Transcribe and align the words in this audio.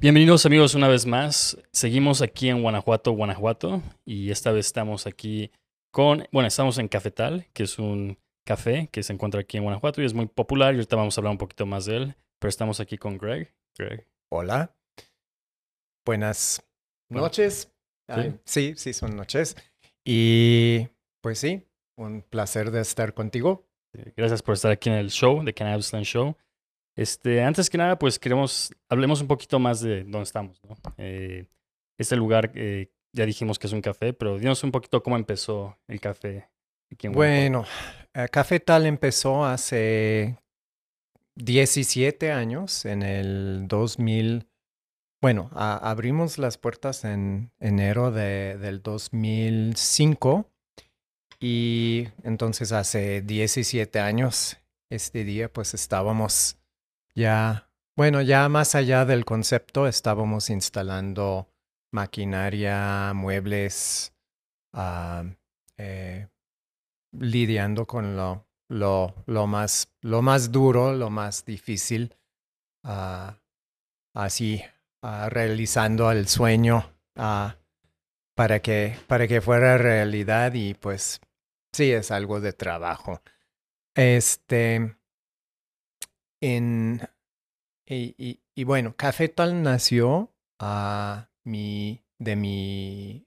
Bienvenidos 0.00 0.46
amigos 0.46 0.74
una 0.74 0.88
vez 0.88 1.04
más. 1.04 1.58
Seguimos 1.72 2.22
aquí 2.22 2.48
en 2.48 2.62
Guanajuato, 2.62 3.12
Guanajuato, 3.12 3.82
y 4.06 4.30
esta 4.30 4.50
vez 4.50 4.64
estamos 4.64 5.06
aquí 5.06 5.52
con, 5.90 6.26
bueno, 6.32 6.46
estamos 6.46 6.78
en 6.78 6.88
Cafetal, 6.88 7.46
que 7.52 7.64
es 7.64 7.78
un 7.78 8.16
café 8.46 8.88
que 8.90 9.02
se 9.02 9.12
encuentra 9.12 9.42
aquí 9.42 9.58
en 9.58 9.64
Guanajuato 9.64 10.00
y 10.00 10.06
es 10.06 10.14
muy 10.14 10.24
popular 10.24 10.72
y 10.72 10.78
ahorita 10.78 10.96
vamos 10.96 11.18
a 11.18 11.20
hablar 11.20 11.32
un 11.32 11.36
poquito 11.38 11.66
más 11.66 11.84
de 11.84 11.96
él, 11.98 12.16
pero 12.38 12.48
estamos 12.48 12.80
aquí 12.80 12.96
con 12.96 13.18
Greg. 13.18 13.52
Greg. 13.76 14.06
Hola. 14.30 14.74
Buenas 16.06 16.66
Bueno, 17.10 17.26
noches. 17.26 17.70
¿sí? 18.08 18.14
Ay, 18.14 18.40
sí, 18.46 18.72
sí, 18.78 18.94
son 18.94 19.14
noches. 19.14 19.54
Y 20.02 20.88
pues 21.20 21.40
sí, 21.40 21.68
un 21.98 22.22
placer 22.22 22.70
de 22.70 22.80
estar 22.80 23.12
contigo. 23.12 23.68
Gracias 24.16 24.40
por 24.40 24.54
estar 24.54 24.70
aquí 24.70 24.88
en 24.88 24.96
el 24.96 25.10
show, 25.10 25.44
de 25.44 25.52
Cannabis 25.52 25.92
Land 25.92 26.06
Show. 26.06 26.38
Este, 27.00 27.42
antes 27.42 27.70
que 27.70 27.78
nada, 27.78 27.98
pues 27.98 28.18
queremos, 28.18 28.70
hablemos 28.90 29.22
un 29.22 29.26
poquito 29.26 29.58
más 29.58 29.80
de 29.80 30.02
dónde 30.04 30.24
estamos, 30.24 30.60
¿no? 30.68 30.76
Eh, 30.98 31.46
este 31.98 32.14
lugar, 32.14 32.52
eh, 32.54 32.92
ya 33.16 33.24
dijimos 33.24 33.58
que 33.58 33.68
es 33.68 33.72
un 33.72 33.80
café, 33.80 34.12
pero 34.12 34.38
dinos 34.38 34.62
un 34.64 34.70
poquito 34.70 35.02
cómo 35.02 35.16
empezó 35.16 35.78
el 35.88 35.98
café. 35.98 36.50
Bueno, 37.10 37.64
eh, 38.12 38.26
Café 38.30 38.60
Tal 38.60 38.84
empezó 38.84 39.46
hace 39.46 40.36
17 41.36 42.32
años, 42.32 42.84
en 42.84 43.02
el 43.02 43.66
2000. 43.66 44.46
Bueno, 45.22 45.48
abrimos 45.54 46.36
las 46.36 46.58
puertas 46.58 47.04
en 47.04 47.50
enero 47.60 48.10
de- 48.10 48.58
del 48.58 48.82
2005 48.82 50.50
y 51.38 52.08
entonces 52.24 52.72
hace 52.72 53.22
17 53.22 54.00
años, 54.00 54.58
este 54.90 55.24
día, 55.24 55.50
pues 55.50 55.72
estábamos 55.72 56.58
ya, 57.14 57.70
bueno, 57.96 58.22
ya 58.22 58.48
más 58.48 58.74
allá 58.74 59.04
del 59.04 59.24
concepto, 59.24 59.86
estábamos 59.86 60.50
instalando 60.50 61.48
maquinaria, 61.92 63.12
muebles, 63.14 64.12
ah, 64.72 65.24
eh, 65.76 66.28
lidiando 67.12 67.86
con 67.86 68.16
lo, 68.16 68.46
lo, 68.68 69.14
lo, 69.26 69.46
más, 69.46 69.92
lo 70.00 70.22
más 70.22 70.52
duro, 70.52 70.94
lo 70.94 71.10
más 71.10 71.44
difícil, 71.44 72.16
ah, 72.84 73.38
así 74.14 74.62
ah, 75.02 75.28
realizando 75.28 76.10
el 76.12 76.28
sueño 76.28 76.92
para, 77.14 78.60
que, 78.60 78.96
para 79.06 79.28
que 79.28 79.40
fuera 79.40 79.76
realidad 79.76 80.54
y 80.54 80.74
pues 80.74 81.20
sí 81.72 81.92
es 81.92 82.10
algo 82.10 82.40
de 82.40 82.52
trabajo. 82.52 83.20
Este, 83.94 84.96
en, 86.40 87.00
y, 87.86 88.14
y, 88.18 88.42
y 88.54 88.64
bueno, 88.64 88.96
Café 88.96 89.28
Tal 89.28 89.62
nació 89.62 90.34
a 90.58 91.30
mi, 91.44 92.04
de 92.18 92.36
mi 92.36 93.26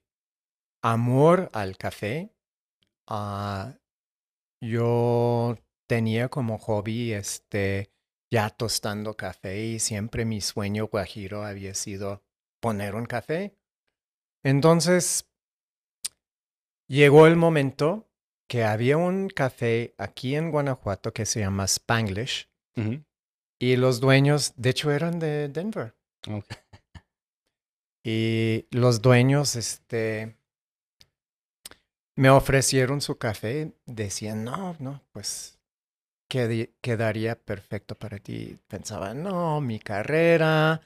amor 0.82 1.50
al 1.52 1.76
café. 1.76 2.34
Ah, 3.06 3.74
yo 4.60 5.56
tenía 5.86 6.28
como 6.28 6.58
hobby 6.58 7.12
este 7.12 7.90
ya 8.30 8.50
tostando 8.50 9.16
café 9.16 9.64
y 9.64 9.78
siempre 9.78 10.24
mi 10.24 10.40
sueño 10.40 10.88
guajiro 10.88 11.44
había 11.44 11.74
sido 11.74 12.22
poner 12.60 12.94
un 12.94 13.06
café. 13.06 13.56
Entonces 14.42 15.30
llegó 16.88 17.26
el 17.26 17.36
momento 17.36 18.08
que 18.48 18.64
había 18.64 18.96
un 18.96 19.28
café 19.28 19.94
aquí 19.98 20.34
en 20.34 20.50
Guanajuato 20.50 21.12
que 21.12 21.26
se 21.26 21.40
llama 21.40 21.64
Spanglish 21.64 22.50
Y 23.58 23.76
los 23.76 24.00
dueños, 24.00 24.52
de 24.56 24.70
hecho, 24.70 24.90
eran 24.90 25.18
de 25.18 25.48
Denver. 25.48 25.94
Y 28.04 28.66
los 28.70 29.00
dueños, 29.00 29.56
este, 29.56 30.36
me 32.16 32.30
ofrecieron 32.30 33.00
su 33.00 33.16
café. 33.16 33.72
Decían, 33.86 34.44
no, 34.44 34.76
no, 34.78 35.02
pues 35.12 35.58
quedaría 36.28 37.36
perfecto 37.36 37.94
para 37.94 38.18
ti. 38.18 38.58
Pensaba, 38.68 39.14
no, 39.14 39.60
mi 39.60 39.78
carrera. 39.78 40.80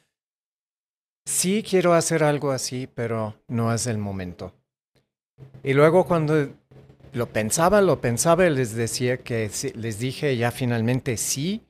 Sí 1.25 1.62
quiero 1.69 1.94
hacer 1.94 2.22
algo 2.22 2.50
así, 2.50 2.87
pero 2.87 3.34
no 3.48 3.72
es 3.72 3.87
el 3.87 3.98
momento. 3.98 4.54
Y 5.62 5.75
luego 5.75 6.06
cuando 6.06 6.50
lo 7.12 7.27
pensaba, 7.32 7.81
lo 7.81 8.00
pensaba 8.00 8.47
y 8.47 8.50
les 8.50 8.75
decía 8.75 9.19
que 9.19 9.50
les 9.75 9.98
dije 9.98 10.37
ya 10.37 10.50
finalmente 10.50 11.16
sí. 11.16 11.68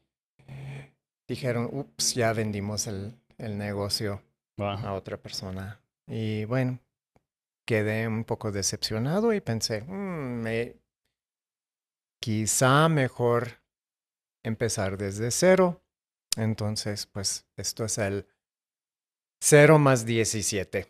Dijeron, 1.29 1.69
ups, 1.71 2.15
ya 2.15 2.33
vendimos 2.33 2.87
el, 2.87 3.15
el 3.39 3.59
negocio 3.59 4.23
Wow. 4.57 4.69
a 4.79 4.95
otra 4.95 5.17
persona. 5.19 5.81
Y 6.09 6.45
bueno, 6.47 6.81
quedé 7.67 8.09
un 8.09 8.25
poco 8.25 8.51
decepcionado 8.51 9.33
y 9.33 9.41
pensé, 9.41 9.83
"Mm, 9.83 10.41
me- 10.43 10.77
quizá 12.21 12.89
mejor 12.89 13.61
empezar 14.45 14.97
desde 14.99 15.31
cero. 15.31 15.81
Entonces, 16.37 17.07
pues 17.07 17.47
esto 17.57 17.85
es 17.85 17.99
el 17.99 18.27
0 19.43 19.79
más 19.79 20.05
17. 20.07 20.87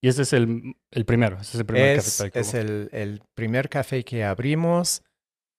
Y 0.00 0.08
este 0.08 0.22
es 0.22 0.32
el, 0.32 0.74
el 0.90 1.04
primero, 1.04 1.36
este 1.40 1.52
es 1.56 1.60
el 1.60 1.66
primer 1.66 1.98
Es, 1.98 2.18
café 2.22 2.40
es 2.40 2.54
el, 2.54 2.88
el 2.92 3.22
primer 3.34 3.68
café 3.68 4.04
que 4.04 4.24
abrimos, 4.24 5.02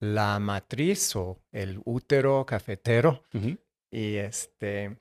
la 0.02 0.38
matriz 0.40 1.16
o 1.16 1.40
el 1.54 1.82
útero 1.86 2.46
cafetero. 2.46 3.24
Ujú. 3.34 3.58
Y 3.94 4.16
este. 4.16 4.98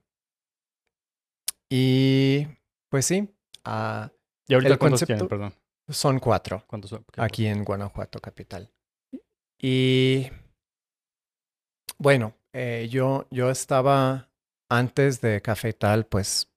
Y 1.70 2.46
pues 2.90 3.06
sí, 3.06 3.26
ah, 3.64 4.12
¿Y 4.46 4.52
ahorita 4.54 4.74
El 4.74 4.78
cuántos 4.78 5.00
concepto- 5.00 5.06
tienen? 5.06 5.28
Perdón. 5.28 5.54
son 5.88 6.18
cuatro 6.20 6.62
¿Cuántos 6.66 6.90
son? 6.90 7.04
Aquí 7.16 7.46
en 7.46 7.64
Guanajuato 7.64 8.20
capital. 8.20 8.70
Y 9.58 10.30
bueno, 11.96 12.34
eh, 12.52 12.88
yo, 12.90 13.26
yo 13.30 13.48
estaba 13.50 14.28
antes 14.70 15.22
de 15.22 15.40
Cafetal, 15.40 16.04
pues 16.04 16.52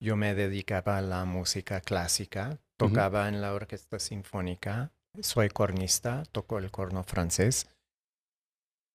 yo 0.00 0.14
me 0.16 0.34
dedicaba 0.36 0.98
a 0.98 1.02
la 1.02 1.24
música 1.24 1.80
clásica, 1.80 2.60
tocaba 2.76 3.28
en 3.28 3.40
la 3.40 3.52
orquesta 3.54 3.98
sinfónica, 3.98 4.92
soy 5.20 5.48
cornista, 5.48 6.22
toco 6.30 6.58
el 6.58 6.70
corno 6.70 7.02
francés. 7.02 7.66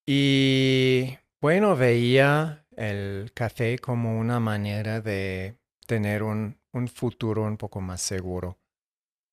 Y 0.08 1.18
bueno, 1.46 1.76
veía 1.76 2.66
el 2.76 3.30
café 3.32 3.78
como 3.78 4.18
una 4.18 4.40
manera 4.40 5.00
de 5.00 5.56
tener 5.86 6.24
un, 6.24 6.58
un 6.72 6.88
futuro 6.88 7.44
un 7.44 7.56
poco 7.56 7.80
más 7.80 8.00
seguro. 8.00 8.58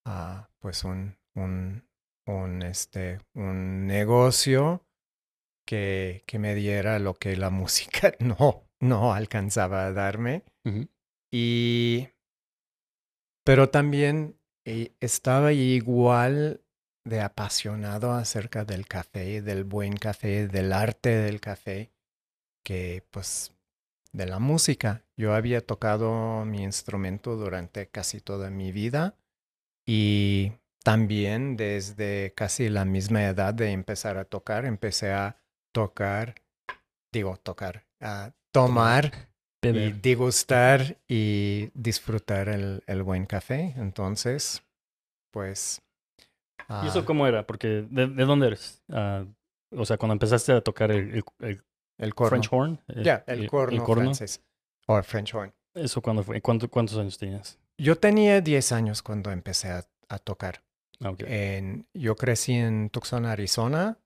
Ah, 0.06 0.48
pues 0.60 0.84
un, 0.84 1.16
un, 1.34 1.82
un, 2.28 2.62
este, 2.62 3.18
un 3.34 3.88
negocio 3.88 4.86
que, 5.66 6.22
que 6.28 6.38
me 6.38 6.54
diera 6.54 7.00
lo 7.00 7.14
que 7.14 7.36
la 7.36 7.50
música 7.60 8.14
no, 8.20 8.62
no 8.80 9.12
alcanzaba 9.12 9.86
a 9.86 9.92
darme. 9.92 10.44
Y, 11.32 12.10
pero 13.44 13.70
también 13.70 14.38
eh, 14.64 14.94
estaba 15.00 15.52
igual 15.52 16.60
de 17.04 17.22
apasionado 17.22 18.12
acerca 18.12 18.64
del 18.64 18.86
café, 18.86 19.42
del 19.42 19.64
buen 19.64 19.96
café, 19.96 20.46
del 20.46 20.72
arte 20.72 21.08
del 21.08 21.40
café, 21.40 21.90
que 22.64 23.04
pues 23.12 23.54
de 24.12 24.26
la 24.26 24.40
música. 24.40 25.04
Yo 25.16 25.34
había 25.34 25.60
tocado 25.66 26.44
mi 26.46 26.62
instrumento 26.64 27.36
durante 27.36 27.88
casi 27.88 28.20
toda 28.20 28.50
mi 28.50 28.72
vida 28.72 29.16
y 29.86 30.52
también 30.84 31.56
desde 31.56 32.32
casi 32.36 32.68
la 32.68 32.84
misma 32.84 33.24
edad 33.24 33.54
de 33.54 33.70
empezar 33.72 34.18
a 34.18 34.24
tocar, 34.26 34.66
empecé 34.66 35.12
a 35.12 35.38
tocar, 35.72 36.36
digo 37.12 37.36
tocar, 37.38 37.84
a 38.00 38.32
tomar 38.52 39.12
y 39.62 39.70
Beber. 39.72 40.00
degustar 40.02 40.98
y 41.08 41.70
disfrutar 41.74 42.48
el, 42.48 42.82
el 42.86 43.02
buen 43.02 43.26
café. 43.26 43.74
Entonces, 43.76 44.62
pues... 45.32 45.82
¿Y 46.82 46.86
eso 46.88 47.00
ah, 47.00 47.04
cómo 47.04 47.26
era? 47.26 47.46
Porque, 47.46 47.86
¿de, 47.90 48.06
de 48.08 48.24
dónde 48.24 48.48
eres? 48.48 48.82
Ah, 48.90 49.24
o 49.70 49.84
sea, 49.84 49.96
cuando 49.96 50.14
empezaste 50.14 50.52
a 50.52 50.60
tocar 50.60 50.90
el, 50.90 51.14
el- 51.14 51.24
el 51.40 51.64
el 51.98 52.14
corno. 52.14 52.30
French 52.30 52.48
horn. 52.52 52.80
eh, 52.88 53.02
Ya, 53.04 53.24
el 53.26 53.48
corno, 53.48 53.84
francés. 54.04 54.42
O 54.86 55.02
French 55.02 55.34
horn. 55.34 55.52
¿Eso 55.74 56.00
cuándo 56.02 56.22
fue? 56.22 56.40
¿Cuánto- 56.40 56.68
¿Cuántos 56.70 56.96
años 56.98 57.18
tenías? 57.18 57.58
Yo 57.78 57.96
tenía 57.96 58.40
10 58.40 58.70
años 58.72 59.02
cuando 59.02 59.30
empecé 59.32 59.68
a, 59.70 59.84
a 60.08 60.18
tocar. 60.18 60.62
Ah. 61.00 61.12
En, 61.18 61.86
yo 61.92 62.14
crecí 62.16 62.52
en 62.52 62.88
Tucson, 62.90 63.26
Arizona, 63.26 63.98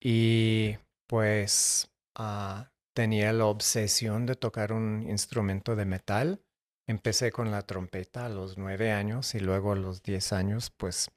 y 0.00 0.76
pues 1.08 1.90
ah, 2.16 2.70
tenía 2.94 3.32
la 3.32 3.46
obsesión 3.46 4.26
de 4.26 4.34
tocar 4.34 4.72
un 4.72 5.06
instrumento 5.08 5.74
de 5.76 5.84
metal. 5.84 6.40
Empecé 6.88 7.30
con 7.32 7.50
la 7.50 7.62
trompeta 7.62 8.26
a 8.26 8.28
los 8.28 8.58
nueve 8.58 8.92
años 8.92 9.34
y 9.34 9.40
luego 9.40 9.72
a 9.72 9.76
los 9.76 10.02
10 10.02 10.32
años 10.32 10.70
pues 10.76 11.10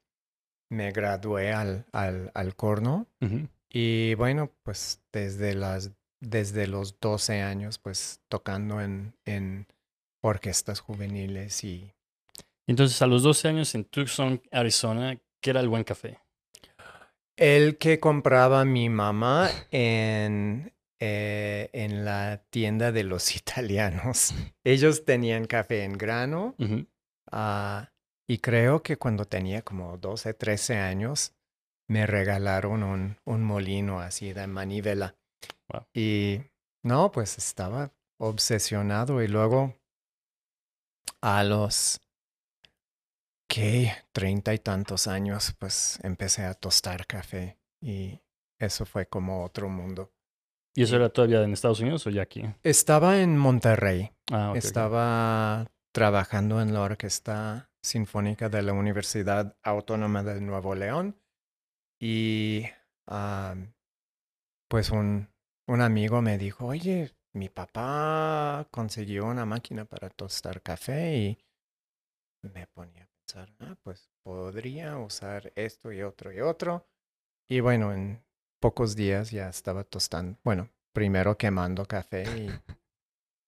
me 0.72 0.92
gradué 0.92 1.52
al, 1.54 1.86
al, 1.92 2.32
al 2.34 2.56
corno. 2.56 3.08
Y 3.78 4.14
bueno, 4.16 4.54
pues 4.64 5.02
desde, 5.12 5.54
las, 5.54 5.92
desde 6.22 6.66
los 6.66 6.98
12 7.02 7.42
años 7.42 7.78
pues 7.78 8.22
tocando 8.30 8.80
en, 8.80 9.14
en 9.26 9.68
orquestas 10.22 10.80
juveniles 10.80 11.62
y 11.66 11.92
Entonces, 12.68 13.02
a 13.02 13.08
los 13.08 13.22
12 13.24 13.50
años 13.50 13.76
en 13.76 13.84
Tucson, 13.84 14.42
Arizona, 14.50 15.20
¿qué 15.42 15.50
era 15.50 15.60
el 15.60 15.68
buen 15.68 15.84
café? 15.84 16.20
el 17.38 17.78
que 17.78 18.00
compraba 18.00 18.64
mi 18.64 18.90
mamá 18.90 19.50
en, 19.72 20.74
eh, 21.00 21.70
en 21.74 22.06
la 22.06 22.44
tienda 22.50 22.92
de 22.92 23.04
los 23.04 23.36
italianos. 23.36 24.34
Ellos 24.64 25.06
tenían 25.06 25.46
café 25.46 25.84
en 25.84 25.98
grano 25.98 26.56
ah, 27.32 27.92
y 28.26 28.38
creo 28.38 28.82
que 28.82 28.98
cuando 28.98 29.26
tenía 29.26 29.62
como 29.62 29.98
12, 29.98 30.34
13 30.34 30.78
años 30.78 31.35
me 31.88 32.08
regalaron 32.08 32.84
un, 32.84 33.18
un 33.26 33.44
molino 33.44 34.00
así 34.00 34.34
de 34.34 34.48
manivela. 34.48 35.16
Wow. 35.70 35.88
Y 35.94 36.42
no, 36.84 37.12
pues 37.12 37.38
estaba 37.38 37.92
obsesionado 38.18 39.22
y 39.22 39.28
luego 39.28 39.76
a 41.22 41.44
los 41.44 42.02
¿qué? 43.48 43.92
treinta 44.12 44.54
y 44.54 44.60
tantos 44.60 45.08
años, 45.08 45.56
pues 45.60 46.00
empecé 46.04 46.44
a 46.44 46.54
tostar 46.54 47.08
café 47.08 47.58
y 47.82 48.20
eso 48.60 48.86
fue 48.86 49.08
como 49.08 49.44
otro 49.44 49.70
mundo. 49.70 50.12
¿Y 50.76 50.84
eso 50.84 50.98
era 50.98 51.10
todavía 51.10 51.42
en 51.42 51.54
Estados 51.54 51.80
Unidos 51.80 52.06
o 52.06 52.10
ya 52.10 52.22
aquí? 52.24 52.44
Estaba 52.64 53.22
en 53.22 53.38
Monterrey, 53.38 54.12
Ah, 54.32 54.54
estaba 54.56 55.72
trabajando 55.94 56.62
en 56.62 56.74
la 56.74 56.82
Orquesta 56.82 57.70
Sinfónica 57.82 58.50
de 58.50 58.64
la 58.64 58.74
Universidad 58.74 59.56
Autónoma 59.64 60.24
de 60.24 60.42
Nuevo 60.42 60.76
León 60.76 61.22
y 62.00 62.66
pues 64.68 64.92
un, 64.92 65.30
un 65.68 65.82
amigo 65.82 66.22
me 66.22 66.38
dijo, 66.38 66.66
oye, 66.68 67.16
mi 67.34 67.50
papá 67.50 68.68
consiguió 68.72 69.26
una 69.26 69.46
máquina 69.46 69.86
para 69.86 70.10
tostar 70.10 70.62
café 70.62 71.16
y 71.18 71.38
me 72.44 72.68
ponía 72.68 73.04
a 73.04 73.08
pensar, 73.08 73.54
ah, 73.60 73.76
pues 73.84 74.10
podría 74.24 74.98
usar 74.98 75.52
esto 75.56 75.92
y 75.92 76.02
otro 76.02 76.32
y 76.32 76.42
otro. 76.42 76.88
Y 77.50 77.60
bueno, 77.60 77.94
en 77.94 78.24
pocos 78.62 78.96
días 78.96 79.32
ya 79.32 79.50
estaba 79.50 79.84
tostando, 79.84 80.40
bueno, 80.44 80.70
primero 80.94 81.38
quemando 81.38 81.86
café 81.86 82.24
y 82.38 82.50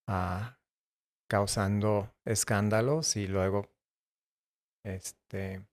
ah, 0.08 0.60
causando 1.30 2.14
escándalos 2.26 3.16
y 3.16 3.28
luego, 3.28 3.70
este, 4.84 5.66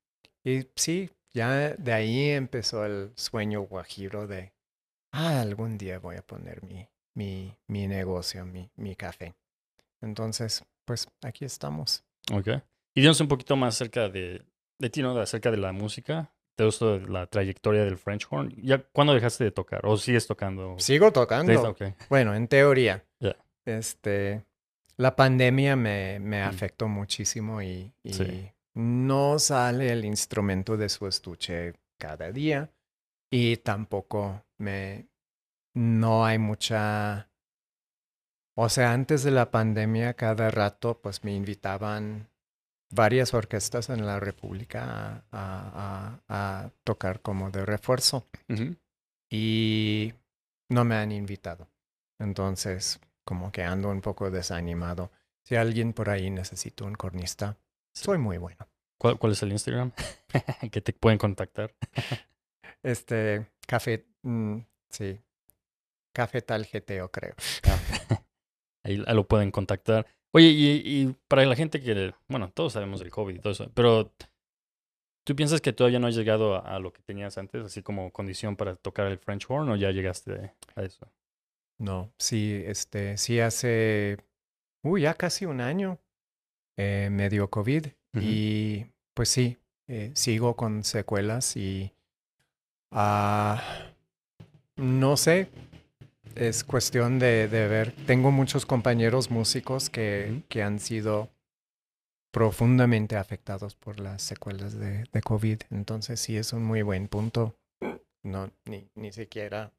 y 0.44 0.69
sí, 0.76 1.11
ya 1.35 1.75
de 1.75 1.93
ahí 1.93 2.31
empezó 2.31 2.85
el 2.87 3.13
sueño 3.17 3.61
guajiro 3.63 4.27
de, 4.27 4.53
ah, 5.13 5.41
algún 5.41 5.77
día 5.77 5.99
voy 5.99 6.17
a 6.17 6.23
poner 6.23 6.63
mi, 6.63 6.89
mi, 7.15 7.55
mi 7.67 7.87
negocio, 7.87 8.47
mi, 8.47 8.71
mi 8.77 8.97
café. 8.97 9.35
Entonces, 10.01 10.65
pues 10.85 11.09
aquí 11.23 11.45
estamos. 11.45 12.05
Ok. 12.33 12.49
Y 12.95 13.01
dinos 13.01 13.21
un 13.21 13.29
poquito 13.29 13.57
más 13.57 13.75
acerca 13.75 14.09
de, 14.09 14.43
de 14.79 14.91
ti, 14.91 15.03
¿no? 15.03 15.19
Acerca 15.19 15.51
de 15.51 15.57
la 15.57 15.73
música. 15.73 16.31
Te 16.57 16.65
gusta 16.65 16.85
la 17.09 17.27
trayectoria 17.27 17.85
del 17.85 17.99
French 17.99 18.27
horn. 18.31 18.55
¿Ya 18.63 18.79
cuándo 18.79 19.13
dejaste 19.13 19.43
de 19.43 19.51
tocar? 19.51 19.85
¿O 19.85 19.97
sigues 19.97 20.27
tocando? 20.29 20.77
Sigo 20.79 21.13
tocando. 21.13 21.53
ok. 21.71 21.83
Bueno, 22.09 22.35
en 22.35 22.47
teoría. 22.47 23.05
Ya. 23.19 23.35
Este, 23.65 24.45
la 24.97 25.17
pandemia 25.17 25.75
me, 25.75 26.21
me 26.21 26.45
Mm. 26.45 26.49
afectó 26.49 26.87
muchísimo 26.87 27.61
y, 27.61 27.93
y 28.05 28.13
Sí. 28.13 28.51
No 28.75 29.38
sale 29.38 29.93
el 29.93 30.05
instrumento 30.05 30.76
de 30.76 30.88
su 30.88 31.06
estuche 31.06 31.75
cada 31.99 32.32
día 32.32 32.71
y 33.31 33.59
tampoco 33.59 34.44
me, 34.59 35.09
no 35.75 36.25
hay 36.26 36.38
mucha, 36.38 37.31
o 38.56 38.69
sea, 38.69 38.93
antes 38.93 39.23
de 39.25 39.31
la 39.31 39.50
pandemia 39.50 40.15
cada 40.15 40.50
rato 40.50 41.00
pues 41.00 41.25
me 41.25 41.35
invitaban 41.35 42.29
varias 42.91 43.35
orquestas 43.35 43.91
en 43.91 44.06
la 44.06 44.21
República 44.21 44.85
a, 44.85 45.25
a- 45.32 46.21
a- 46.29 46.65
a 46.67 46.71
tocar 46.85 47.21
como 47.23 47.50
de 47.50 47.67
refuerzo 47.67 48.29
y 49.31 50.15
no 50.71 50.85
me 50.85 50.97
han 50.97 51.12
invitado. 51.12 51.69
Entonces, 52.19 53.00
como 53.25 53.53
que 53.53 53.62
ando 53.65 53.91
un 53.91 54.00
poco 54.00 54.31
desanimado. 54.31 55.11
Si 55.44 55.56
alguien 55.56 55.93
por 55.93 56.11
ahí 56.11 56.31
necesita 56.31 56.85
un 56.85 56.94
cornista. 56.94 57.59
Soy 57.94 58.19
muy 58.19 58.38
bueno. 58.38 58.69
¿Cuál, 58.99 59.19
cuál 59.19 59.32
es 59.32 59.43
el 59.43 59.52
Instagram? 59.52 59.93
que 60.73 60.81
te 60.81 60.93
pueden 60.93 61.19
contactar. 61.19 61.75
Este, 62.82 63.46
café, 63.67 64.06
mm, 64.23 64.58
sí, 64.91 65.20
café 66.12 66.43
tal 66.43 66.67
GTO 66.67 67.11
creo. 67.11 67.35
Ahí 68.85 68.96
lo 68.96 69.26
pueden 69.26 69.50
contactar. 69.50 70.06
Oye, 70.32 70.49
y, 70.49 70.82
y 70.85 71.17
para 71.29 71.44
la 71.46 71.56
gente 71.56 71.81
que, 71.81 72.12
bueno, 72.29 72.50
todos 72.50 72.73
sabemos 72.73 73.00
del 73.00 73.11
COVID 73.11 73.37
y 73.37 73.38
todo 73.38 73.52
eso, 73.52 73.70
pero 73.73 74.12
¿tú 75.25 75.37
piensas 75.37 75.61
que 75.61 75.73
todavía 75.73 75.99
no 75.99 76.08
has 76.08 76.17
llegado 76.17 76.56
a, 76.56 76.58
a 76.58 76.79
lo 76.79 76.93
que 76.93 77.02
tenías 77.02 77.38
antes, 77.38 77.64
así 77.64 77.82
como 77.82 78.12
condición 78.12 78.56
para 78.56 78.76
tocar 78.76 79.06
el 79.06 79.19
French 79.19 79.47
horn 79.49 79.70
o 79.70 79.76
ya 79.76 79.90
llegaste 79.90 80.52
a 80.75 80.82
eso? 80.82 81.11
No, 81.79 82.12
sí, 82.19 82.62
este, 82.67 83.17
sí 83.17 83.40
hace, 83.40 84.19
uy, 84.82 85.02
ya 85.02 85.14
casi 85.14 85.47
un 85.47 85.61
año 85.61 85.99
eh, 86.76 87.09
me 87.11 87.29
dio 87.31 87.49
COVID 87.50 87.87
y 88.21 88.87
pues 89.15 89.29
sí, 89.29 89.59
eh, 89.88 90.12
sigo 90.15 90.55
con 90.56 90.85
secuelas 90.85 91.56
y 91.56 91.93
ah, 92.93 93.61
no 94.76 95.17
sé, 95.17 95.49
es 96.37 96.65
cuestión 96.65 97.19
de, 97.19 97.49
de 97.49 97.69
ver. 97.69 97.93
Tengo 98.06 98.31
muchos 98.31 98.67
compañeros 98.67 99.31
músicos 99.31 99.91
que, 99.91 100.43
han 100.62 100.79
sido 100.79 101.29
profundamente 102.32 103.17
afectados 103.17 103.75
por 103.75 104.00
las 104.00 104.23
secuelas 104.23 104.79
de, 104.79 105.05
de 105.12 105.21
COVID, 105.23 105.61
entonces 105.71 106.21
sí 106.21 106.37
es 106.37 106.53
un 106.53 106.65
muy 106.65 106.82
buen 106.82 107.09
punto. 107.09 107.56
No, 108.23 108.50
ni, 108.65 108.88
ni 108.94 109.12
siquiera 109.12 109.73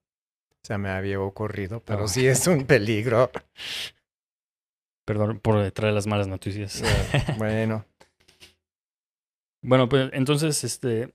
se 0.63 0.77
me 0.77 0.89
había 0.89 1.19
ocurrido, 1.19 1.80
pero 1.81 2.03
Oh. 2.03 2.07
sí 2.07 2.27
es 2.27 2.47
un 2.47 2.65
peligro. 2.65 3.31
Perdón 5.06 5.40
por 5.40 5.72
traer 5.72 5.94
las 5.94 6.07
malas 6.07 6.28
noticias. 6.28 6.81
bueno, 7.38 7.86
Bueno, 9.62 9.90
pues 9.90 10.10
entonces, 10.13 10.63
este, 10.63 11.13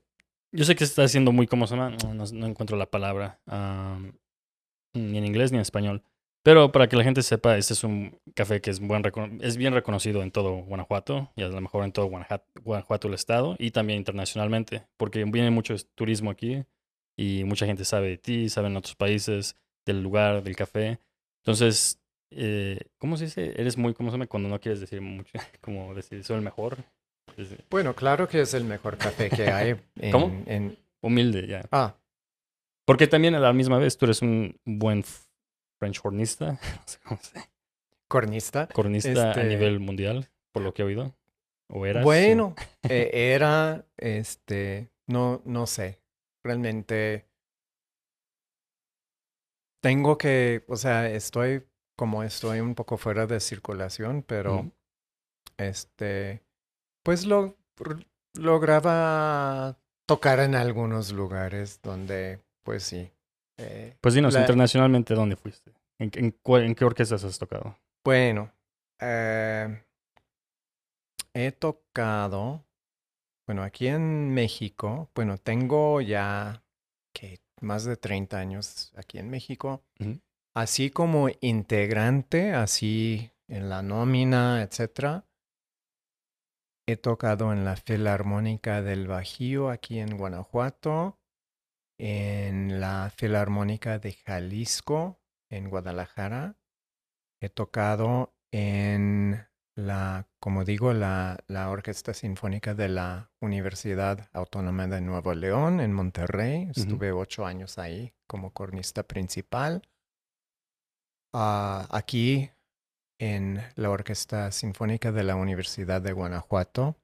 yo 0.53 0.65
sé 0.65 0.75
que 0.75 0.83
está 0.83 1.03
haciendo 1.03 1.31
muy 1.31 1.47
como 1.47 1.67
se 1.67 1.75
llama, 1.75 1.95
no, 2.03 2.13
no- 2.13 2.25
no 2.33 2.45
encuentro 2.47 2.77
la 2.77 2.85
palabra, 2.89 3.39
ni 4.93 5.17
en 5.17 5.25
inglés 5.25 5.51
ni 5.51 5.57
en 5.57 5.61
español. 5.61 6.03
Pero 6.43 6.71
para 6.71 6.89
que 6.89 6.95
la 6.95 7.03
gente 7.03 7.21
sepa, 7.21 7.55
este 7.57 7.73
es 7.73 7.83
un 7.83 8.17
café 8.33 8.61
que 8.61 8.71
es, 8.71 8.79
buen 8.79 9.03
es 9.41 9.57
bien 9.57 9.73
reconocido 9.75 10.23
en 10.23 10.31
todo 10.31 10.55
Guanajuato 10.63 11.31
y 11.35 11.43
a 11.43 11.47
lo 11.49 11.61
mejor 11.61 11.83
en 11.85 11.91
todo 11.91 12.07
Guanajuato, 12.07 12.45
Guanajuato 12.63 13.07
el 13.09 13.13
estado 13.13 13.55
y 13.59 13.69
también 13.71 13.99
internacionalmente, 13.99 14.87
porque 14.97 15.23
viene 15.25 15.51
mucho 15.51 15.75
turismo 15.93 16.31
aquí 16.31 16.63
y 17.15 17.43
mucha 17.43 17.67
gente 17.67 17.85
sabe 17.85 18.07
de 18.09 18.17
ti, 18.17 18.49
sabe 18.49 18.67
en 18.69 18.77
otros 18.77 18.95
países, 18.95 19.55
del 19.85 20.01
lugar, 20.01 20.41
del 20.41 20.55
café. 20.55 20.99
Entonces, 21.43 22.00
eh, 22.31 22.79
¿cómo 22.97 23.17
se 23.17 23.25
dice? 23.25 23.53
Eres 23.59 23.77
muy, 23.77 23.93
¿cómo 23.93 24.09
se 24.09 24.13
llama? 24.15 24.27
Cuando 24.27 24.49
no 24.49 24.59
quieres 24.59 24.79
decir 24.79 25.01
mucho, 25.01 25.31
como 25.61 25.93
decir, 25.93 26.23
soy 26.23 26.37
el 26.37 26.41
mejor. 26.41 26.77
Bueno, 27.69 27.95
claro 27.95 28.27
que 28.27 28.41
es 28.41 28.53
el 28.53 28.65
mejor 28.65 28.97
café 28.97 29.29
que 29.29 29.49
hay. 29.49 29.75
En, 29.97 30.11
¿Cómo? 30.11 30.43
en- 30.45 30.77
Humilde, 31.03 31.47
ya. 31.47 31.63
ah, 31.71 31.95
Porque 32.85 33.07
también 33.07 33.33
a 33.35 33.39
la 33.39 33.53
misma 33.53 33.77
vez 33.79 33.97
tú 33.97 34.05
eres 34.05 34.21
un 34.21 34.59
buen 34.65 35.03
French 35.79 35.99
hornista, 36.03 36.51
no 36.75 36.87
sé 36.87 36.99
cómo 37.03 37.19
se 37.21 37.41
cornista. 38.07 38.67
cornista 38.67 39.09
a 39.27 39.29
Este- 39.31 39.43
nivel 39.45 39.79
mundial, 39.79 40.29
por 40.51 40.61
lo 40.63 40.73
que 40.73 40.81
he 40.83 40.85
oído. 40.85 41.15
¿O 41.69 41.85
eras? 41.85 42.03
Bueno, 42.03 42.53
eh, 42.87 43.09
era, 43.33 43.85
este, 43.97 44.91
no, 45.07 45.41
no 45.45 45.65
sé, 45.65 46.01
realmente 46.43 47.25
tengo 49.81 50.17
que, 50.17 50.63
o 50.67 50.75
sea, 50.75 51.09
estoy 51.09 51.63
como 52.01 52.23
estoy 52.23 52.61
un 52.61 52.73
poco 52.73 52.97
fuera 52.97 53.27
de 53.27 53.39
circulación, 53.39 54.23
pero 54.23 54.71
este, 55.57 56.41
pues 57.03 57.27
lo 57.27 57.55
lograba 58.33 59.77
tocar 60.07 60.39
en 60.39 60.55
algunos 60.55 61.11
lugares 61.11 61.79
donde, 61.83 62.39
pues 62.63 62.81
sí. 62.81 63.11
eh, 63.59 63.95
Pues 64.01 64.15
dinos, 64.15 64.33
la- 64.33 64.39
internacionalmente, 64.39 65.13
¿dónde 65.13 65.35
fuiste? 65.35 65.71
¿En, 65.99 66.09
qué- 66.09 66.19
en, 66.21 66.35
en 66.63 66.73
qué 66.73 66.85
orquestas 66.85 67.23
has 67.23 67.37
tocado? 67.37 67.77
Bueno, 68.03 68.51
eh, 68.99 69.83
he 71.35 71.51
tocado, 71.51 72.65
bueno, 73.45 73.61
aquí 73.61 73.85
en 73.89 74.33
México, 74.33 75.07
bueno, 75.13 75.37
tengo 75.37 76.01
ya 76.01 76.63
que 77.13 77.39
más 77.61 77.83
de 77.85 77.95
30 77.95 78.39
años 78.39 78.91
aquí 78.95 79.19
en 79.19 79.29
México. 79.29 79.83
Así 80.53 80.89
como 80.89 81.29
integrante, 81.41 82.53
así 82.53 83.31
en 83.47 83.69
la 83.69 83.81
nómina, 83.81 84.61
etcétera. 84.61 85.25
He 86.87 86.97
tocado 86.97 87.53
en 87.53 87.63
la 87.63 87.75
Filarmónica 87.75 88.81
del 88.81 89.07
Bajío 89.07 89.69
aquí 89.69 89.99
en 89.99 90.17
Guanajuato, 90.17 91.19
en 91.99 92.79
la 92.81 93.11
Filarmónica 93.15 93.99
de 93.99 94.13
Jalisco 94.13 95.21
en 95.49 95.69
Guadalajara. 95.69 96.57
He 97.39 97.49
tocado 97.49 98.33
en 98.51 99.45
la, 99.75 100.27
como 100.39 100.65
digo, 100.65 100.93
la, 100.93 101.43
la 101.47 101.69
Orquesta 101.69 102.13
Sinfónica 102.13 102.73
de 102.73 102.89
la 102.89 103.31
Universidad 103.39 104.29
Autónoma 104.33 104.87
de 104.87 105.01
Nuevo 105.01 105.33
León 105.33 105.79
en 105.79 105.93
Monterrey. 105.93 106.69
Estuve 106.75 107.11
ocho 107.11 107.45
años 107.45 107.77
ahí 107.77 108.13
como 108.27 108.51
cornista 108.51 109.03
principal. 109.03 109.81
Ah, 111.33 111.87
aquí 111.89 112.49
en 113.19 113.61
la 113.75 113.89
Orquesta 113.89 114.51
Sinfónica 114.51 115.11
de 115.11 115.23
la 115.23 115.35
Universidad 115.35 116.01
de 116.01 116.11
Guanajuato. 116.11 116.97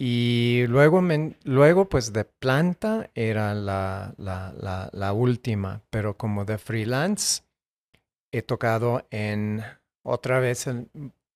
Y 0.00 0.64
luego, 0.68 1.02
luego 1.42 1.88
pues 1.88 2.12
de 2.12 2.24
planta 2.24 3.10
era 3.14 3.54
la, 3.54 4.14
la, 4.16 4.90
la, 4.92 5.12
última, 5.12 5.82
pero 5.90 6.16
como 6.16 6.44
de 6.44 6.58
freelance 6.58 7.42
he 8.30 8.42
tocado 8.42 9.08
en 9.10 9.64
otra 10.04 10.38
vez, 10.38 10.68
en, 10.68 10.88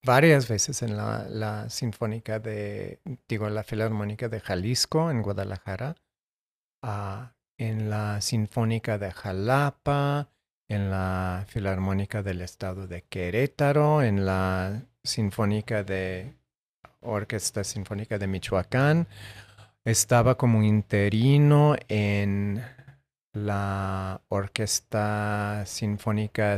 varias 0.04 0.48
veces 0.48 0.82
en 0.82 0.96
la, 0.96 1.68
Sinfónica 1.70 2.38
de, 2.38 3.00
digo, 3.26 3.48
la 3.50 3.64
Filarmónica 3.64 4.28
de 4.28 4.38
Jalisco 4.38 5.10
en 5.10 5.22
Guadalajara, 5.22 5.96
ah, 6.84 7.34
en 7.58 7.90
la 7.90 8.20
Sinfónica 8.20 8.98
de 8.98 9.10
Jalapa, 9.10 10.30
en 10.72 10.90
la 10.90 11.44
Filarmónica 11.48 12.22
del 12.22 12.40
Estado 12.40 12.86
de 12.86 13.02
Querétaro, 13.02 14.02
en 14.02 14.24
la 14.24 14.82
Sinfónica 15.04 15.84
de 15.84 16.34
Orquesta 17.00 17.62
Sinfónica 17.62 18.18
de 18.18 18.26
Michoacán. 18.26 19.06
Estaba 19.84 20.36
como 20.36 20.62
interino 20.62 21.76
en 21.88 22.64
la 23.34 24.22
Orquesta 24.28 25.64
Sinfónica 25.66 26.56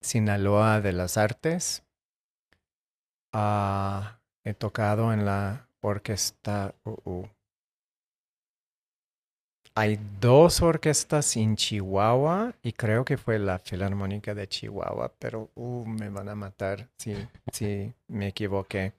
Sinaloa 0.00 0.80
de 0.80 0.92
las 0.92 1.16
Artes. 1.16 1.82
Ah, 3.32 4.20
he 4.44 4.54
tocado 4.54 5.12
en 5.12 5.24
la 5.24 5.68
orquesta. 5.80 6.74
Hay 9.78 10.00
dos 10.22 10.62
orquestas 10.62 11.36
en 11.36 11.54
Chihuahua 11.54 12.54
y 12.62 12.72
creo 12.72 13.04
que 13.04 13.18
fue 13.18 13.38
la 13.38 13.58
Filarmónica 13.58 14.34
de 14.34 14.48
Chihuahua, 14.48 15.12
pero 15.18 15.50
uh, 15.54 15.84
me 15.84 16.08
van 16.08 16.30
a 16.30 16.34
matar 16.34 16.88
si, 16.96 17.14
si 17.52 17.92
me 18.08 18.28
equivoqué. 18.28 18.94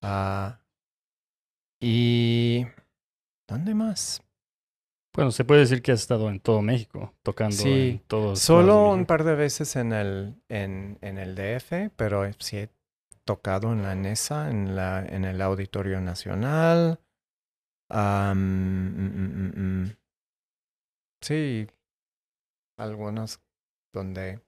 Ah, 0.00 0.58
y... 1.78 2.66
¿Dónde 3.46 3.74
más? 3.74 4.22
Bueno, 5.14 5.30
se 5.30 5.44
puede 5.44 5.60
decir 5.60 5.82
que 5.82 5.92
has 5.92 6.00
estado 6.00 6.30
en 6.30 6.40
todo 6.40 6.62
México, 6.62 7.12
tocando 7.22 7.54
sí, 7.54 7.90
en 7.90 7.98
todos. 8.06 8.38
Solo 8.38 8.92
un 8.92 9.04
par 9.04 9.24
de 9.24 9.34
veces 9.34 9.76
en 9.76 9.92
el, 9.92 10.34
en, 10.48 10.96
en 11.02 11.18
el 11.18 11.34
DF, 11.34 11.92
pero 11.96 12.24
sí 12.38 12.56
he 12.56 12.70
tocado 13.26 13.70
en 13.74 13.82
la 13.82 13.94
NESA, 13.94 14.50
en, 14.50 14.74
la, 14.74 15.04
en 15.04 15.26
el 15.26 15.42
Auditorio 15.42 16.00
Nacional. 16.00 16.98
Mm, 17.92 18.88
mm, 18.96 19.82
mm, 19.82 19.96
sí, 21.20 21.66
algunos 22.78 23.40
donde... 23.92 24.40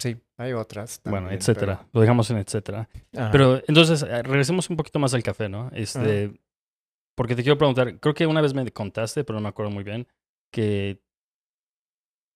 Sí, 0.00 0.20
hay 0.36 0.52
otras. 0.52 1.00
bueno, 1.04 1.30
etcétera. 1.30 1.86
Lo 1.92 2.00
dejamos 2.00 2.28
en 2.30 2.38
etcétera. 2.38 2.88
Pero 3.30 3.62
entonces, 3.68 4.02
eh, 4.02 4.22
regresemos 4.22 4.68
un 4.68 4.76
poquito 4.76 4.98
más 4.98 5.14
al 5.14 5.22
café, 5.22 5.48
¿no? 5.48 5.70
Este, 5.72 6.32
Porque 7.14 7.36
te 7.36 7.42
quiero 7.42 7.58
preguntar, 7.58 8.00
creo 8.00 8.14
que 8.14 8.26
una 8.26 8.40
vez 8.40 8.52
me 8.54 8.68
contaste, 8.72 9.22
pero 9.22 9.38
no 9.38 9.42
me 9.42 9.48
acuerdo 9.48 9.70
muy 9.70 9.84
bien, 9.84 10.08
que 10.52 11.00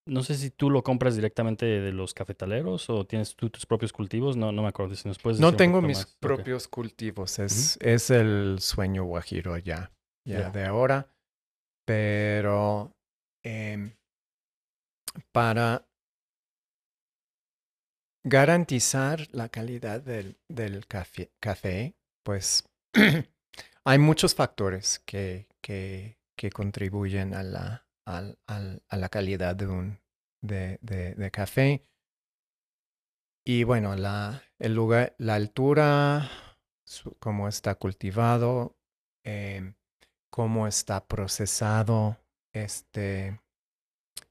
no 0.07 0.23
sé 0.23 0.37
si 0.37 0.51
tú 0.51 0.71
lo 0.71 0.83
compras 0.83 1.17
directamente 1.17 1.67
de 1.67 1.93
los 1.93 2.15
cafetaleros 2.15 2.89
o 2.91 3.05
tienes 3.05 3.35
tú 3.35 3.51
tus 3.51 3.67
propios 3.67 3.93
cultivos. 3.93 4.37
No, 4.37 4.53
no 4.53 4.63
me 4.63 4.69
acuerdo 4.69 4.95
si 4.95 5.09
nos 5.09 5.19
puedes 5.19 5.39
decir 5.39 5.53
No 5.53 5.57
tengo 5.57 5.83
mis 5.83 6.07
propios 6.21 6.69
cultivos. 6.69 7.39
Es, 7.39 7.77
es 7.81 8.11
el 8.11 8.59
sueño 8.61 9.05
guajiro 9.05 9.59
ya, 9.59 9.93
ya 10.25 10.51
de 10.51 10.65
ahora. 10.65 11.09
Pero 11.85 12.97
em, 13.45 13.93
para 15.33 15.87
garantizar 18.25 19.29
la 19.33 19.49
calidad 19.49 20.01
del, 20.01 20.37
del 20.49 20.87
café, 20.87 21.33
café, 21.41 21.97
pues 22.25 22.69
hay 23.85 23.99
muchos 23.99 24.35
factores 24.35 25.01
que, 25.05 25.49
que, 25.61 26.19
que 26.37 26.51
contribuyen 26.51 27.35
a 27.35 27.43
la, 27.43 27.86
al, 28.07 28.39
al, 28.47 28.83
a 28.89 28.97
la 28.97 29.09
calidad 29.09 29.55
de 29.57 29.67
un 29.67 29.99
de, 30.41 30.79
de, 30.81 31.31
café. 31.31 31.87
Y 33.45 33.65
bueno, 33.65 33.95
la, 33.97 34.43
el 34.59 34.75
lugar, 34.75 35.15
la 35.19 35.35
altura, 35.35 36.31
cómo 37.19 37.49
está 37.49 37.75
cultivado, 37.77 38.77
eh, 39.25 39.75
cómo 40.31 40.67
está 40.67 41.07
procesado, 41.07 42.17
este, 42.53 43.41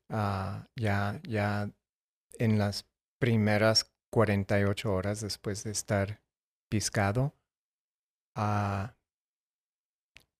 uh, 0.09 0.63
ya, 0.75 1.21
ya 1.23 1.69
en 2.39 2.57
las 2.57 2.87
primeras 3.19 3.91
48 4.11 4.93
horas 4.93 5.21
después 5.21 5.63
de 5.63 5.71
estar 5.71 6.21
piscado. 6.69 7.33
Uh, 8.37 8.89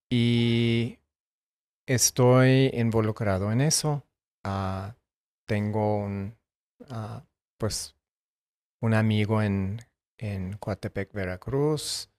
y 0.10 1.00
estoy 1.86 2.72
involucrado 2.74 3.51
en 3.51 3.62
eso. 3.62 4.04
Uh, 4.46 4.92
tengo 5.48 5.98
un, 5.98 6.36
uh, 6.89 7.22
pues, 7.58 7.96
un 8.82 8.94
amigo 8.94 9.42
en, 9.42 9.82
en 10.18 10.58
Coatepec, 10.58 11.13
Veracruz, 11.13 12.10